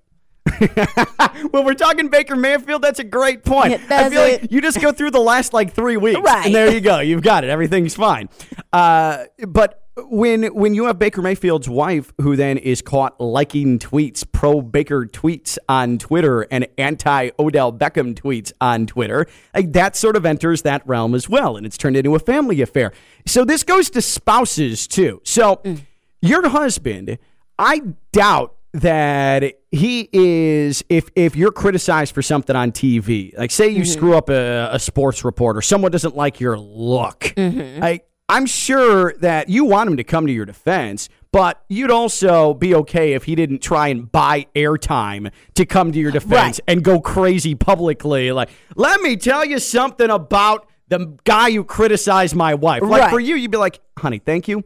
when 1.52 1.66
we're 1.66 1.74
talking 1.76 2.10
Baker 2.10 2.36
Mayfield, 2.36 2.82
that's 2.82 3.00
a 3.00 3.04
great 3.04 3.44
point. 3.44 3.74
I 3.92 4.10
feel 4.10 4.22
like 4.22 4.52
you 4.52 4.62
just 4.62 4.82
go 4.82 4.92
through 4.92 5.12
the 5.12 5.20
last 5.20 5.54
like 5.54 5.74
three 5.74 5.98
weeks, 5.98 6.20
Right. 6.24 6.48
and 6.48 6.56
there 6.56 6.72
you 6.74 6.82
go. 6.82 7.00
You've 7.00 7.22
got 7.22 7.44
it. 7.44 7.50
Everything's 7.50 7.94
fine. 7.96 8.30
Uh, 8.74 9.26
but 9.48 9.84
when 10.10 10.44
when 10.56 10.74
you 10.74 10.86
have 10.86 10.98
Baker 11.00 11.22
Mayfield's 11.22 11.70
wife, 11.70 12.14
who 12.22 12.36
then 12.36 12.58
is 12.58 12.82
caught 12.82 13.20
liking 13.20 13.80
tweets, 13.80 14.24
pro 14.32 14.62
Baker 14.62 15.06
tweets 15.06 15.58
on 15.68 15.98
Twitter, 15.98 16.42
and 16.52 16.68
anti 16.78 17.30
Odell 17.40 17.72
Beckham 17.74 18.14
tweets 18.16 18.52
on 18.62 18.86
Twitter, 18.88 19.26
like 19.54 19.74
that 19.74 19.96
sort 19.96 20.16
of 20.16 20.26
enters 20.26 20.62
that 20.64 20.86
realm 20.88 21.16
as 21.16 21.28
well, 21.30 21.58
and 21.58 21.66
it's 21.66 21.78
turned 21.78 21.96
into 21.98 22.16
a 22.16 22.20
family 22.20 22.62
affair. 22.62 22.92
So 23.26 23.44
this 23.46 23.64
goes 23.64 23.90
to 23.92 24.02
spouses 24.02 24.88
too. 24.88 25.22
So 25.24 25.58
Mm. 25.64 25.82
your 26.22 26.48
husband, 26.50 27.18
I 27.58 27.82
doubt 28.12 28.56
that 28.72 29.54
he 29.72 30.08
is 30.14 30.84
if 30.90 31.10
if 31.16 31.36
you're 31.36 31.52
criticized 31.52 32.14
for 32.14 32.22
something 32.22 32.56
on 32.56 32.72
TV, 32.72 33.36
like 33.38 33.50
say 33.52 33.68
you 33.70 33.84
screw 33.84 34.16
up 34.16 34.30
a, 34.30 34.70
a 34.72 34.80
sports 34.80 35.26
report 35.26 35.58
or 35.58 35.62
someone 35.64 35.92
doesn't 35.92 36.16
like 36.16 36.40
your 36.40 36.58
look, 36.58 37.34
I 37.38 38.02
I'm 38.30 38.46
sure 38.46 39.14
that 39.22 39.50
you 39.50 39.66
want 39.66 39.90
him 39.90 39.98
to 39.98 40.04
come 40.04 40.28
to 40.28 40.32
your 40.34 40.46
defense, 40.46 41.10
but 41.32 41.62
you'd 41.68 41.92
also 41.92 42.54
be 42.54 42.74
okay 42.76 43.14
if 43.14 43.24
he 43.24 43.36
didn't 43.36 43.60
try 43.60 43.88
and 43.88 44.12
buy 44.12 44.46
airtime 44.56 45.32
to 45.56 45.66
come 45.66 45.92
to 45.92 46.00
your 46.00 46.12
defense 46.12 46.60
Right. 46.60 46.74
and 46.74 46.84
go 46.84 47.02
crazy 47.02 47.56
publicly. 47.56 48.32
Like, 48.32 48.50
let 48.76 49.02
me 49.02 49.16
tell 49.18 49.44
you 49.46 49.58
something 49.60 50.10
about 50.10 50.68
the 50.90 51.18
guy 51.24 51.52
who 51.52 51.64
criticized 51.64 52.36
my 52.36 52.54
wife. 52.56 52.82
Like 52.84 53.02
Right. 53.02 53.10
for 53.12 53.20
you, 53.20 53.36
you'd 53.36 53.52
be 53.52 53.58
like, 53.58 53.80
honey, 53.98 54.20
thank 54.20 54.48
you. 54.48 54.64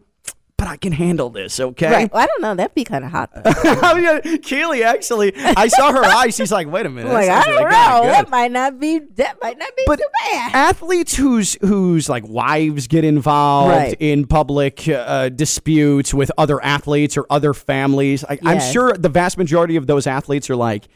But 0.63 0.70
I 0.72 0.77
can 0.77 0.93
handle 0.93 1.29
this, 1.29 1.60
okay? 1.60 1.91
Right. 1.91 2.13
Well, 2.13 2.24
I 2.24 2.25
don't 2.25 2.41
know. 2.41 2.55
That'd 2.55 2.74
be 2.74 2.86
kind 2.86 3.03
of 3.03 3.12
hot. 3.12 3.32
Though. 3.36 3.41
oh 3.84 3.98
yeah, 3.98 4.38
Keely 4.38 4.82
actually. 4.82 5.34
I 5.36 5.67
saw 5.67 5.91
her 5.91 6.03
eyes. 6.05 6.38
She's 6.38 6.53
like, 6.53 6.67
"Wait 6.67 6.86
a 6.86 6.89
minute." 6.89 7.12
like 7.12 7.27
I 7.27 7.43
don't 7.43 7.55
really 7.65 7.70
know. 7.70 8.03
That 8.05 8.29
might 8.29 8.50
not 8.51 8.79
be. 8.79 9.00
That 9.00 9.41
might 9.41 9.58
not 9.58 9.75
be 9.75 9.84
But 9.86 9.98
too 9.98 10.05
bad. 10.32 10.51
athletes 10.55 11.15
whose 11.17 11.58
whose 11.60 12.08
like 12.08 12.24
wives 12.25 12.88
get 12.88 13.03
involved 13.03 13.72
Right. 13.75 13.98
in 14.00 14.25
public 14.25 14.88
uh, 14.88 15.27
disputes 15.27 16.13
with 16.13 16.32
other 16.38 16.63
athletes 16.63 17.17
or 17.17 17.25
other 17.29 17.53
families, 17.53 18.24
like, 18.29 18.39
I'm 18.46 18.62
sure 18.62 18.93
the 18.93 19.10
vast 19.10 19.38
majority 19.38 19.75
of 19.75 19.86
those 19.86 20.08
athletes 20.08 20.50
are 20.50 20.55
like, 20.55 20.88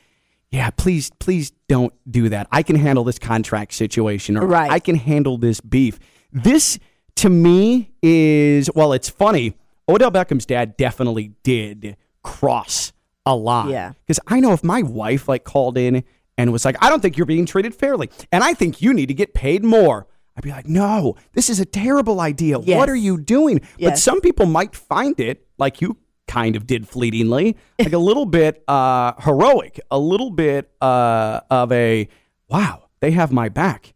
yeah, 0.49 0.69
please, 0.69 1.11
please 1.19 1.51
don't 1.67 1.93
do 2.09 2.29
that. 2.29 2.47
I 2.53 2.63
can 2.63 2.77
handle 2.77 3.03
this 3.03 3.19
contract 3.19 3.73
situation, 3.73 4.37
or 4.37 4.45
Right. 4.47 4.71
I 4.71 4.79
can 4.79 4.95
handle 4.95 5.37
this 5.37 5.59
beef. 5.59 5.99
This 6.31 6.79
to 7.17 7.29
me 7.29 7.91
is 8.01 8.69
well, 8.73 8.93
it's 8.93 9.09
funny. 9.09 9.55
Odell 9.89 10.11
Beckham's 10.11 10.45
dad 10.45 10.77
definitely 10.77 11.33
did 11.43 11.97
cross 12.23 12.93
a 13.25 13.35
line. 13.35 13.69
Yeah. 13.69 13.93
Because 14.05 14.19
I 14.27 14.39
know 14.39 14.53
if 14.53 14.63
my 14.63 14.81
wife 14.81 15.27
like 15.27 15.43
called 15.43 15.77
in 15.77 16.03
and 16.37 16.51
was 16.51 16.65
like, 16.65 16.77
I 16.81 16.89
don't 16.89 17.01
think 17.01 17.17
you're 17.17 17.25
being 17.25 17.45
treated 17.45 17.73
fairly, 17.73 18.09
and 18.31 18.43
I 18.43 18.53
think 18.53 18.81
you 18.81 18.93
need 18.93 19.07
to 19.07 19.13
get 19.13 19.33
paid 19.33 19.63
more. 19.63 20.07
I'd 20.35 20.43
be 20.43 20.51
like, 20.51 20.67
no, 20.67 21.15
this 21.33 21.49
is 21.49 21.59
a 21.59 21.65
terrible 21.65 22.21
idea. 22.21 22.59
Yes. 22.59 22.77
What 22.77 22.89
are 22.89 22.95
you 22.95 23.19
doing? 23.19 23.61
But 23.79 23.97
some 23.97 24.21
people 24.21 24.45
might 24.45 24.75
find 24.75 25.19
it, 25.19 25.47
like 25.57 25.81
you 25.81 25.97
kind 26.27 26.55
of 26.55 26.67
did 26.67 26.87
fleetingly, 26.87 27.57
like 27.79 27.93
a 27.93 27.97
little 27.97 28.27
bit 28.27 28.63
uh, 28.67 29.13
heroic, 29.19 29.79
a 29.89 29.97
little 29.97 30.29
bit 30.29 30.71
uh, 30.79 31.41
of 31.49 31.71
a, 31.71 32.07
wow, 32.49 32.83
they 32.99 33.11
have 33.11 33.31
my 33.31 33.49
back. 33.49 33.95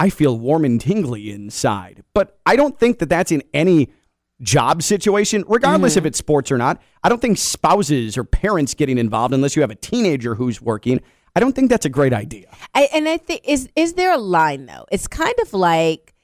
I 0.00 0.10
feel 0.10 0.38
warm 0.38 0.64
and 0.64 0.80
tingly 0.80 1.30
inside. 1.30 2.02
But 2.14 2.38
I 2.46 2.56
don't 2.56 2.78
think 2.78 2.98
that 2.98 3.08
that's 3.08 3.30
in 3.32 3.42
any 3.52 3.90
job 4.42 4.82
situation, 4.82 5.44
regardless 5.46 5.96
if 5.96 6.04
it's 6.04 6.18
sports 6.18 6.50
or 6.50 6.58
not. 6.58 6.80
I 7.02 7.08
don't 7.08 7.22
think 7.22 7.38
spouses 7.38 8.18
or 8.18 8.24
parents 8.24 8.74
getting 8.74 8.98
involved, 8.98 9.32
unless 9.32 9.54
you 9.56 9.62
have 9.62 9.70
a 9.70 9.76
teenager 9.76 10.34
who's 10.34 10.60
working, 10.60 11.00
I 11.36 11.40
don't 11.40 11.54
think 11.54 11.70
that's 11.70 11.86
a 11.86 11.90
great 11.90 12.12
idea. 12.12 12.46
I, 12.74 12.88
and 12.92 13.08
I 13.08 13.16
think 13.16 13.42
is 13.44 13.68
is 13.76 13.94
there 13.94 14.12
a 14.12 14.18
line 14.18 14.66
though? 14.66 14.86
It's 14.90 15.06
kind 15.06 15.34
of 15.42 15.52
like 15.52 16.14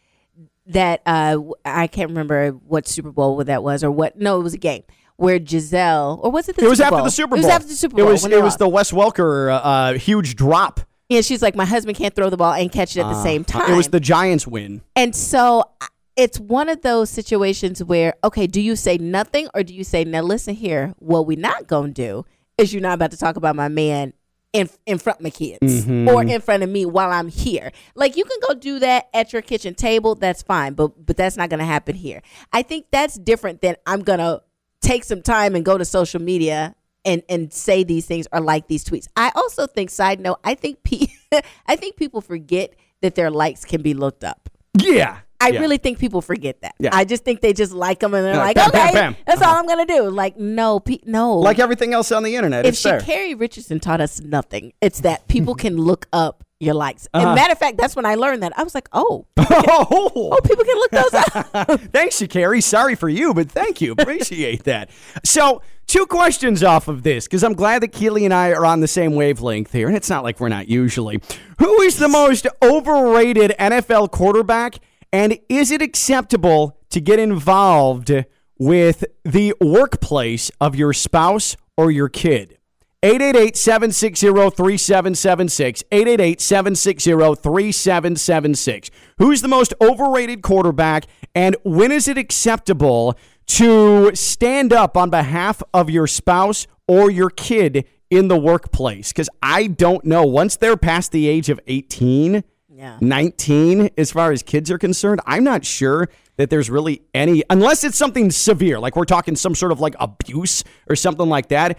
that. 0.67 1.03
Uh, 1.07 1.39
I 1.65 1.87
can't 1.87 2.11
remember 2.11 2.51
what 2.51 2.87
Super 2.87 3.11
Bowl 3.11 3.43
that 3.45 3.63
was 3.63 3.83
or 3.83 3.91
what. 3.91 4.19
No, 4.19 4.41
it 4.41 4.43
was 4.43 4.55
a 4.55 4.59
game 4.59 4.83
where 5.17 5.39
Gisele 5.39 6.21
or 6.23 6.31
was 6.31 6.49
it 6.49 6.57
the 6.57 6.65
It 6.65 6.69
was 6.69 6.79
Super 6.79 6.87
after 6.87 6.97
Bowl? 6.97 7.05
the 7.05 7.11
Super 7.11 7.29
Bowl. 7.29 7.39
It 7.39 7.43
was 7.43 7.51
after 7.53 7.69
the 7.69 7.75
Super 7.75 7.97
Bowl. 7.97 8.07
It 8.09 8.11
was, 8.11 8.25
it 8.25 8.43
was 8.43 8.57
the 8.57 8.69
Wes 8.69 8.91
Welker 8.93 9.53
uh, 9.53 9.57
uh, 9.57 9.93
huge 9.95 10.35
drop. 10.37 10.81
Yeah, 11.11 11.21
she's 11.23 11.43
like, 11.43 11.55
my 11.57 11.65
husband 11.67 11.99
can't 11.99 12.15
throw 12.15 12.31
the 12.31 12.37
ball 12.39 12.53
and 12.55 12.71
catch 12.73 12.97
it 12.97 13.01
at 13.01 13.11
the 13.13 13.23
same 13.23 13.45
time. 13.45 13.71
It 13.71 13.77
was 13.77 13.89
the 13.89 14.01
Giants 14.01 14.47
win. 14.47 14.81
And 14.97 15.15
so 15.15 15.65
I- 15.81 15.89
it's 16.17 16.39
one 16.41 16.69
of 16.69 16.83
those 16.83 17.11
situations 17.11 17.83
where, 17.83 18.15
okay, 18.25 18.47
do 18.47 18.61
you 18.61 18.77
say 18.77 18.97
nothing 18.99 19.49
or 19.55 19.63
do 19.63 19.75
you 19.75 19.85
say, 19.85 20.05
now 20.05 20.23
listen 20.23 20.55
here, 20.55 20.95
what 20.99 21.27
we 21.27 21.35
not 21.37 21.67
going 21.67 21.93
to 21.95 22.03
do 22.03 22.27
is 22.59 22.73
you're 22.73 22.83
not 22.83 22.95
about 22.95 23.11
to 23.11 23.17
talk 23.17 23.37
about 23.37 23.57
my 23.57 23.69
man 23.69 24.13
in 24.53 24.69
in 24.85 24.99
front 24.99 25.21
of 25.21 25.23
my 25.23 25.31
kids 25.31 25.61
Mm-hmm. 25.63 26.09
or 26.09 26.23
in 26.25 26.41
front 26.41 26.63
of 26.65 26.69
me 26.69 26.85
while 26.85 27.11
I'm 27.13 27.29
here. 27.29 27.71
Like 27.95 28.17
you 28.17 28.25
can 28.25 28.39
go 28.49 28.55
do 28.55 28.81
that 28.81 29.09
at 29.15 29.33
your 29.33 29.43
kitchen 29.43 29.75
table, 29.75 30.15
that's 30.17 30.43
fine, 30.43 30.75
but 30.75 31.07
but 31.07 31.17
that's 31.17 31.37
not 31.37 31.49
going 31.51 31.61
to 31.61 31.65
happen 31.67 31.95
here. 31.95 32.21
I 32.53 32.63
think 32.63 32.87
that's 32.91 33.15
different 33.17 33.63
than 33.63 33.77
I'm 33.87 34.03
going 34.03 34.19
to 34.19 34.43
take 34.83 35.05
some 35.05 35.23
time 35.23 35.55
and 35.55 35.65
go 35.65 35.79
to 35.79 35.85
social 35.85 36.21
media 36.21 36.75
and 37.05 37.23
and 37.29 37.53
say 37.53 37.85
these 37.85 38.07
things 38.07 38.27
or 38.33 38.41
like 38.41 38.69
these 38.69 38.85
tweets. 38.85 39.07
I 39.17 39.33
also 39.35 39.67
think 39.67 39.91
side 39.91 40.21
note, 40.21 40.39
I 40.45 40.55
think 40.55 40.83
pe- 40.83 41.07
I 41.67 41.77
think 41.77 41.97
people 41.97 42.21
forget 42.21 42.75
that 43.03 43.15
their 43.15 43.31
likes 43.31 43.65
can 43.65 43.83
be 43.83 43.95
looked 43.95 44.25
up. 44.25 44.51
Yeah. 44.79 45.19
I 45.43 45.49
Yeah. 45.53 45.61
really 45.61 45.79
think 45.79 45.99
people 45.99 46.21
forget 46.21 46.61
that. 46.61 46.75
Yeah. 46.79 46.91
I 46.93 47.05
just 47.07 47.25
think 47.25 47.41
they 47.41 47.55
just 47.55 47.73
like 47.73 48.01
them 48.01 48.13
and 48.13 48.27
they're 48.27 48.35
Yeah, 48.35 48.41
like, 48.43 48.57
bam, 48.57 48.71
bam, 48.73 48.89
okay, 48.89 48.95
bam. 48.95 49.17
that's 49.27 49.41
uh-huh. 49.41 49.51
all 49.51 49.57
I'm 49.57 49.67
gonna 49.67 49.87
do. 49.87 50.11
Like, 50.11 50.37
no, 50.37 50.81
pe- 50.81 50.99
no. 51.07 51.39
Like 51.39 51.59
everything 51.59 51.95
else 51.95 52.13
on 52.13 52.23
the 52.25 52.37
internet, 52.37 52.67
if. 52.67 52.75
Sha'Carri 52.75 53.39
Richardson 53.41 53.81
taught 53.81 54.03
us 54.03 54.21
nothing, 54.21 54.75
it's 54.83 55.01
that 55.01 55.29
people 55.29 55.55
can 55.65 55.79
look 55.79 56.07
up 56.13 56.45
your 56.61 56.75
likes. 56.75 57.09
Uh-huh. 57.13 57.27
And 57.27 57.35
matter 57.35 57.53
of 57.53 57.59
fact, 57.59 57.79
that's 57.79 57.97
when 57.97 58.07
I 58.07 58.15
learned 58.15 58.43
that. 58.43 58.57
I 58.57 58.63
was 58.63 58.75
like, 58.75 58.89
oh, 58.93 59.27
oh, 59.39 60.13
oh, 60.15 60.39
people 60.45 60.65
can 60.65 60.77
look 60.77 60.91
those 60.91 61.15
up. 61.15 61.81
Thanks, 61.93 62.21
Sha'Carri. 62.21 62.63
Sorry 62.63 62.95
for 62.95 63.09
you, 63.09 63.35
but 63.35 63.51
thank 63.51 63.81
you. 63.81 63.93
Appreciate 63.93 64.65
that. 64.65 64.91
So, 65.25 65.63
two 65.87 66.07
questions 66.07 66.63
off 66.63 66.87
of 66.87 67.03
this 67.03 67.25
because 67.25 67.43
I'm 67.43 67.55
glad 67.55 67.83
that 67.83 67.89
Keely 67.89 68.25
and 68.25 68.35
I 68.35 68.51
are 68.51 68.67
on 68.67 68.81
the 68.81 68.89
same 68.89 69.15
wavelength 69.15 69.73
here, 69.73 69.89
and 69.89 69.97
it's 69.97 70.11
not 70.11 70.23
like 70.23 70.39
we're 70.39 70.51
not 70.51 70.69
usually. 70.69 71.21
Who 71.59 71.81
is 71.81 71.97
the 71.97 72.09
most 72.09 72.47
overrated 72.63 73.55
NFL 73.59 74.11
quarterback, 74.11 74.77
and 75.13 75.39
is 75.49 75.71
it 75.71 75.81
acceptable 75.81 76.79
to 76.91 77.01
get 77.01 77.19
involved 77.19 78.13
with 78.59 79.05
the 79.25 79.55
workplace 79.61 80.51
of 80.61 80.77
your 80.77 80.93
spouse 80.93 81.57
or 81.79 81.91
your 81.91 82.11
kid? 82.11 82.59
888-760-3776. 83.03 85.83
888-760-3776. 85.91 88.91
Who's 89.19 89.43
the 89.43 89.49
most 89.49 89.75
overrated 89.81 90.43
quarterback 90.43 91.07
and 91.35 91.57
when 91.65 91.91
is 91.93 92.09
it 92.09 92.19
acceptable 92.19 93.17
to 93.47 94.15
stand 94.15 94.73
up 94.73 94.97
on 94.97 95.11
behalf 95.11 95.63
of 95.73 95.91
your 95.91 96.07
spouse 96.07 96.67
or 96.87 97.11
your 97.11 97.31
kid 97.31 97.85
in 98.11 98.29
the 98.29 98.39
workplace? 98.39 99.13
Cuz 99.13 99.29
I 99.43 99.67
don't 99.69 100.05
know. 100.05 100.25
Once 100.25 100.57
they're 100.57 100.77
past 100.77 101.13
the 101.13 101.29
age 101.29 101.49
of 101.49 101.61
18, 101.67 102.45
Yeah. 102.69 102.97
19 103.01 103.91
as 103.99 104.11
far 104.11 104.33
as 104.33 104.43
kids 104.43 104.71
are 104.71 104.79
concerned, 104.79 105.21
I'm 105.27 105.45
not 105.45 105.65
sure 105.65 106.09
that 106.37 106.51
there's 106.51 106.71
really 106.71 107.03
any 107.15 107.43
unless 107.51 107.85
it's 107.85 107.99
something 107.99 108.31
severe, 108.31 108.81
like 108.81 108.97
we're 108.97 109.05
talking 109.05 109.37
some 109.37 109.55
sort 109.55 109.73
of 109.73 109.81
like 109.81 109.95
abuse 110.01 110.65
or 110.89 110.97
something 110.97 111.29
like 111.29 111.49
that. 111.49 111.79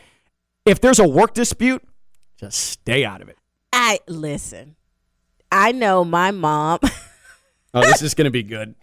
If 0.65 0.79
there's 0.81 0.99
a 0.99 1.07
work 1.07 1.33
dispute, 1.33 1.83
just 2.39 2.59
stay 2.59 3.03
out 3.05 3.21
of 3.21 3.29
it. 3.29 3.37
I 3.73 3.99
listen. 4.07 4.75
I 5.51 5.71
know 5.71 6.03
my 6.05 6.31
mom. 6.31 6.79
Oh, 7.73 7.79
this 7.83 8.01
is 8.01 8.13
going 8.15 8.25
to 8.25 8.31
be 8.31 8.43
good. 8.43 8.75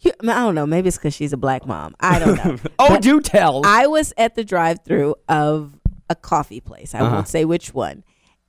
you, 0.00 0.10
I 0.22 0.24
don't 0.24 0.54
know. 0.54 0.64
Maybe 0.64 0.88
it's 0.88 0.96
because 0.96 1.12
she's 1.14 1.34
a 1.34 1.36
black 1.36 1.66
mom. 1.66 1.94
I 2.00 2.18
don't 2.18 2.36
know. 2.42 2.56
Oh, 2.78 2.88
But 2.88 3.02
do 3.02 3.20
tell. 3.20 3.60
I 3.66 3.86
was 3.88 4.14
at 4.16 4.36
the 4.36 4.42
drive-through 4.42 5.16
of 5.28 5.78
a 6.08 6.14
coffee 6.14 6.60
place. 6.60 6.94
I 6.94 7.00
Uh-huh. 7.00 7.14
won't 7.16 7.28
say 7.28 7.44
which 7.44 7.74
one. 7.74 8.02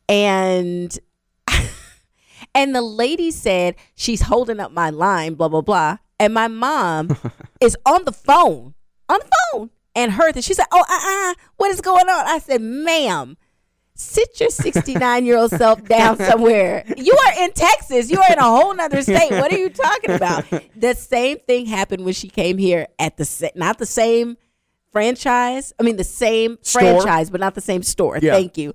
And 0.07 0.97
and 2.55 2.73
the 2.73 2.81
lady 2.81 3.29
said 3.29 3.75
she's 3.93 4.21
holding 4.21 4.61
up 4.61 4.71
my 4.71 4.89
line, 4.89 5.33
blah 5.33 5.49
blah 5.49 5.59
blah. 5.59 5.97
And 6.17 6.33
my 6.33 6.47
mom 6.47 7.17
is 7.59 7.75
on 7.85 8.05
the 8.05 8.13
phone, 8.13 8.73
on 9.09 9.19
the 9.19 9.29
phone, 9.51 9.69
and 9.95 10.11
heard 10.11 10.35
that. 10.35 10.43
She 10.43 10.53
said, 10.53 10.65
"Oh, 10.71 10.83
uh, 10.87 11.31
uh, 11.31 11.33
what 11.57 11.71
is 11.71 11.81
going 11.81 12.07
on?" 12.09 12.27
I 12.27 12.39
said, 12.39 12.61
"Ma'am." 12.61 13.37
Sit 13.97 14.41
your 14.41 14.49
69 14.49 15.25
year 15.25 15.37
old 15.37 15.51
self 15.51 15.81
down 15.85 16.17
somewhere. 16.17 16.83
You 16.97 17.17
are 17.17 17.43
in 17.45 17.53
Texas. 17.53 18.11
You 18.11 18.19
are 18.19 18.29
in 18.29 18.39
a 18.39 18.43
whole 18.43 18.73
nother 18.75 19.01
state. 19.01 19.31
What 19.31 19.53
are 19.53 19.57
you 19.57 19.69
talking 19.69 20.11
about? 20.11 20.43
The 20.75 20.93
same 20.93 21.39
thing 21.39 21.67
happened 21.67 22.03
when 22.03 22.13
she 22.13 22.27
came 22.27 22.57
here 22.57 22.87
at 22.99 23.15
the 23.15 23.51
not 23.55 23.77
the 23.77 23.85
same 23.85 24.35
franchise. 24.91 25.73
I 25.79 25.83
mean, 25.83 25.95
the 25.95 26.03
same 26.03 26.57
Store? 26.61 26.81
franchise, 26.81 27.29
but 27.29 27.39
not 27.39 27.55
the 27.55 27.61
same 27.61 27.83
store. 27.83 28.17
Yeah. 28.21 28.33
Thank 28.33 28.57
you. 28.57 28.73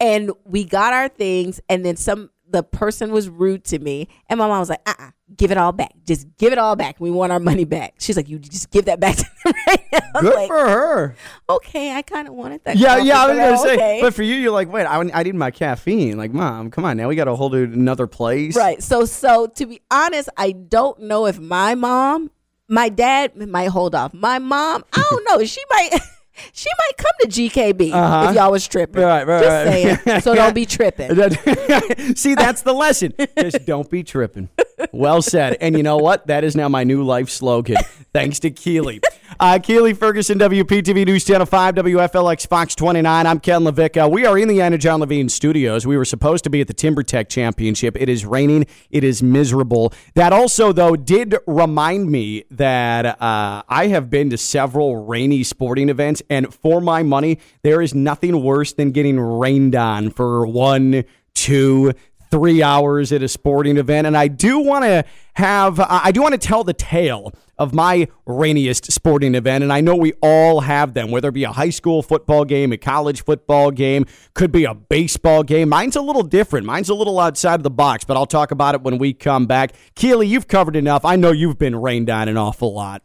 And 0.00 0.32
we 0.44 0.64
got 0.64 0.92
our 0.92 1.08
things, 1.08 1.60
and 1.68 1.84
then 1.84 1.96
some. 1.96 2.30
The 2.52 2.62
person 2.62 3.12
was 3.12 3.28
rude 3.28 3.64
to 3.64 3.78
me, 3.78 4.08
and 4.28 4.38
my 4.38 4.46
mom 4.46 4.60
was 4.60 4.68
like, 4.68 4.82
"Uh, 4.86 4.94
uh 4.98 5.10
give 5.36 5.50
it 5.50 5.56
all 5.56 5.72
back. 5.72 5.92
Just 6.06 6.26
give 6.36 6.52
it 6.52 6.58
all 6.58 6.76
back. 6.76 7.00
We 7.00 7.10
want 7.10 7.32
our 7.32 7.40
money 7.40 7.64
back." 7.64 7.94
She's 7.98 8.16
like, 8.16 8.28
"You 8.28 8.38
just 8.38 8.70
give 8.70 8.84
that 8.84 9.00
back 9.00 9.16
to 9.16 9.24
them 9.44 9.54
right 9.66 9.86
now." 9.92 10.20
Good 10.20 10.34
like, 10.34 10.48
for 10.48 10.58
her. 10.58 11.16
okay, 11.48 11.94
I 11.94 12.02
kind 12.02 12.28
of 12.28 12.34
wanted 12.34 12.62
that. 12.64 12.76
Yeah, 12.76 12.98
yeah, 12.98 13.22
I 13.22 13.28
was 13.28 13.38
going 13.38 13.52
to 13.52 13.58
say. 13.58 13.74
okay. 13.74 13.98
But 14.02 14.14
for 14.14 14.22
you, 14.22 14.34
you're 14.34 14.52
like, 14.52 14.70
wait, 14.70 14.84
I, 14.84 14.98
I 14.98 15.22
need 15.22 15.34
my 15.34 15.50
caffeine. 15.50 16.16
Like, 16.16 16.32
mom, 16.32 16.70
come 16.70 16.84
on. 16.84 16.96
Now 16.96 17.08
we 17.08 17.16
got 17.16 17.24
to 17.24 17.34
hold 17.34 17.54
it 17.54 17.70
another 17.70 18.06
place. 18.06 18.56
Right. 18.56 18.82
So 18.82 19.04
so 19.04 19.46
to 19.46 19.66
be 19.66 19.80
honest, 19.90 20.28
I 20.36 20.52
don't 20.52 21.00
know 21.00 21.26
if 21.26 21.38
my 21.38 21.74
mom, 21.74 22.30
my 22.68 22.88
dad 22.88 23.36
might 23.36 23.68
hold 23.68 23.94
off. 23.94 24.12
My 24.12 24.38
mom, 24.38 24.84
I 24.92 25.04
don't 25.10 25.24
know. 25.28 25.44
She 25.44 25.62
might 25.70 25.90
she 26.52 26.68
might 26.78 26.96
come 26.96 27.12
to 27.20 27.28
GKB 27.28 27.92
Uh-huh. 27.92 28.30
if 28.30 28.36
y'all 28.36 28.50
was 28.50 28.66
tripping. 28.66 29.02
Right, 29.02 29.26
right, 29.26 29.42
Just 29.42 29.66
right. 29.66 29.98
saying. 30.04 30.20
So 30.22 30.34
don't 30.34 30.54
be 30.54 30.66
tripping. 30.66 31.10
See, 32.16 32.34
that's 32.34 32.62
the 32.62 32.72
lesson. 32.72 33.12
Just 33.38 33.64
don't 33.66 33.88
be 33.90 34.02
tripping. 34.02 34.48
Well 34.92 35.22
said. 35.22 35.56
And 35.60 35.76
you 35.76 35.82
know 35.82 35.96
what? 35.98 36.26
That 36.26 36.44
is 36.44 36.56
now 36.56 36.68
my 36.68 36.84
new 36.84 37.02
life 37.04 37.28
slogan. 37.30 37.76
Thanks 38.12 38.38
to 38.40 38.50
Keely. 38.50 39.00
Uh, 39.40 39.58
Keely 39.62 39.94
Ferguson, 39.94 40.38
WPTV 40.38 41.06
News 41.06 41.24
Channel 41.24 41.46
5, 41.46 41.74
WFLX 41.76 42.46
Fox 42.46 42.74
29. 42.74 43.26
I'm 43.26 43.40
Ken 43.40 43.62
LaVicka. 43.62 44.10
We 44.10 44.26
are 44.26 44.38
in 44.38 44.48
the 44.48 44.58
Anidjar 44.58 44.92
and 44.92 45.00
Levine 45.00 45.28
studios. 45.28 45.86
We 45.86 45.96
were 45.96 46.04
supposed 46.04 46.44
to 46.44 46.50
be 46.50 46.60
at 46.60 46.66
the 46.66 46.74
TimberTech 46.74 47.28
Championship. 47.28 47.96
It 47.98 48.08
is 48.08 48.26
raining. 48.26 48.66
It 48.90 49.04
is 49.04 49.22
miserable. 49.22 49.92
That 50.14 50.32
also, 50.32 50.72
though, 50.72 50.96
did 50.96 51.36
remind 51.46 52.10
me 52.10 52.44
that 52.50 53.20
uh, 53.20 53.62
I 53.68 53.86
have 53.88 54.10
been 54.10 54.30
to 54.30 54.38
several 54.38 55.04
rainy 55.06 55.44
sporting 55.44 55.88
events, 55.88 56.22
and 56.28 56.52
for 56.52 56.80
my 56.80 57.02
money, 57.02 57.38
there 57.62 57.80
is 57.80 57.94
nothing 57.94 58.42
worse 58.42 58.72
than 58.72 58.90
getting 58.90 59.18
rained 59.18 59.74
on 59.74 60.10
for 60.10 60.46
one, 60.46 61.04
two, 61.34 61.92
three 62.30 62.62
hours 62.62 63.12
at 63.12 63.22
a 63.22 63.28
sporting 63.28 63.76
event. 63.76 64.06
And 64.06 64.16
I 64.16 64.26
do 64.26 64.58
want 64.58 64.84
to 64.84 65.04
have, 65.34 65.78
I 65.78 66.12
do 66.12 66.22
want 66.22 66.32
to 66.32 66.38
tell 66.38 66.64
the 66.64 66.72
tale 66.72 67.34
of 67.62 67.72
my 67.72 68.08
rainiest 68.26 68.90
sporting 68.90 69.36
event. 69.36 69.62
And 69.62 69.72
I 69.72 69.80
know 69.80 69.94
we 69.94 70.12
all 70.20 70.60
have 70.60 70.94
them, 70.94 71.10
whether 71.10 71.28
it 71.28 71.32
be 71.32 71.44
a 71.44 71.52
high 71.52 71.70
school 71.70 72.02
football 72.02 72.44
game, 72.44 72.72
a 72.72 72.76
college 72.76 73.24
football 73.24 73.70
game, 73.70 74.04
could 74.34 74.50
be 74.50 74.64
a 74.64 74.74
baseball 74.74 75.44
game. 75.44 75.68
Mine's 75.68 75.94
a 75.94 76.02
little 76.02 76.24
different. 76.24 76.66
Mine's 76.66 76.88
a 76.88 76.94
little 76.94 77.20
outside 77.20 77.54
of 77.54 77.62
the 77.62 77.70
box, 77.70 78.04
but 78.04 78.16
I'll 78.16 78.26
talk 78.26 78.50
about 78.50 78.74
it 78.74 78.82
when 78.82 78.98
we 78.98 79.12
come 79.14 79.46
back. 79.46 79.72
Keely, 79.94 80.26
you've 80.26 80.48
covered 80.48 80.74
enough. 80.74 81.04
I 81.04 81.14
know 81.16 81.30
you've 81.30 81.58
been 81.58 81.76
rained 81.76 82.10
on 82.10 82.28
an 82.28 82.36
awful 82.36 82.74
lot. 82.74 83.02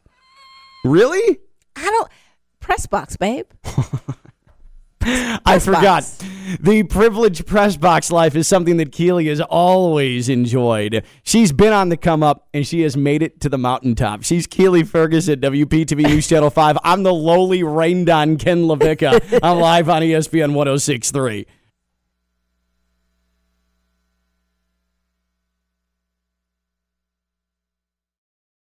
Really? 0.83 1.39
I 1.75 1.83
don't 1.83 2.09
press 2.59 2.87
box, 2.87 3.15
babe. 3.15 3.45
I 5.07 5.59
forgot. 5.59 6.03
The 6.59 6.83
privileged 6.83 7.45
press 7.45 7.77
box 7.77 8.11
life 8.11 8.35
is 8.35 8.47
something 8.47 8.77
that 8.77 8.91
Keely 8.91 9.27
has 9.27 9.41
always 9.41 10.29
enjoyed. 10.29 11.03
She's 11.23 11.51
been 11.51 11.73
on 11.73 11.89
the 11.89 11.97
come 11.97 12.23
up 12.23 12.47
and 12.53 12.65
she 12.65 12.81
has 12.81 12.95
made 12.95 13.21
it 13.21 13.39
to 13.41 13.49
the 13.49 13.57
mountaintop. 13.57 14.23
She's 14.23 14.47
Keely 14.47 14.83
Ferguson, 14.83 15.33
at 15.33 15.39
WPTV 15.51 16.03
News 16.03 16.27
Channel 16.29 16.49
5. 16.49 16.77
I'm 16.83 17.03
the 17.03 17.13
lowly 17.13 17.63
rained 17.63 18.09
on 18.09 18.37
Ken 18.37 18.63
LaVicka. 18.63 19.39
I'm 19.43 19.59
live 19.59 19.89
on 19.89 20.01
ESPN 20.01 20.53
1063. 20.53 21.45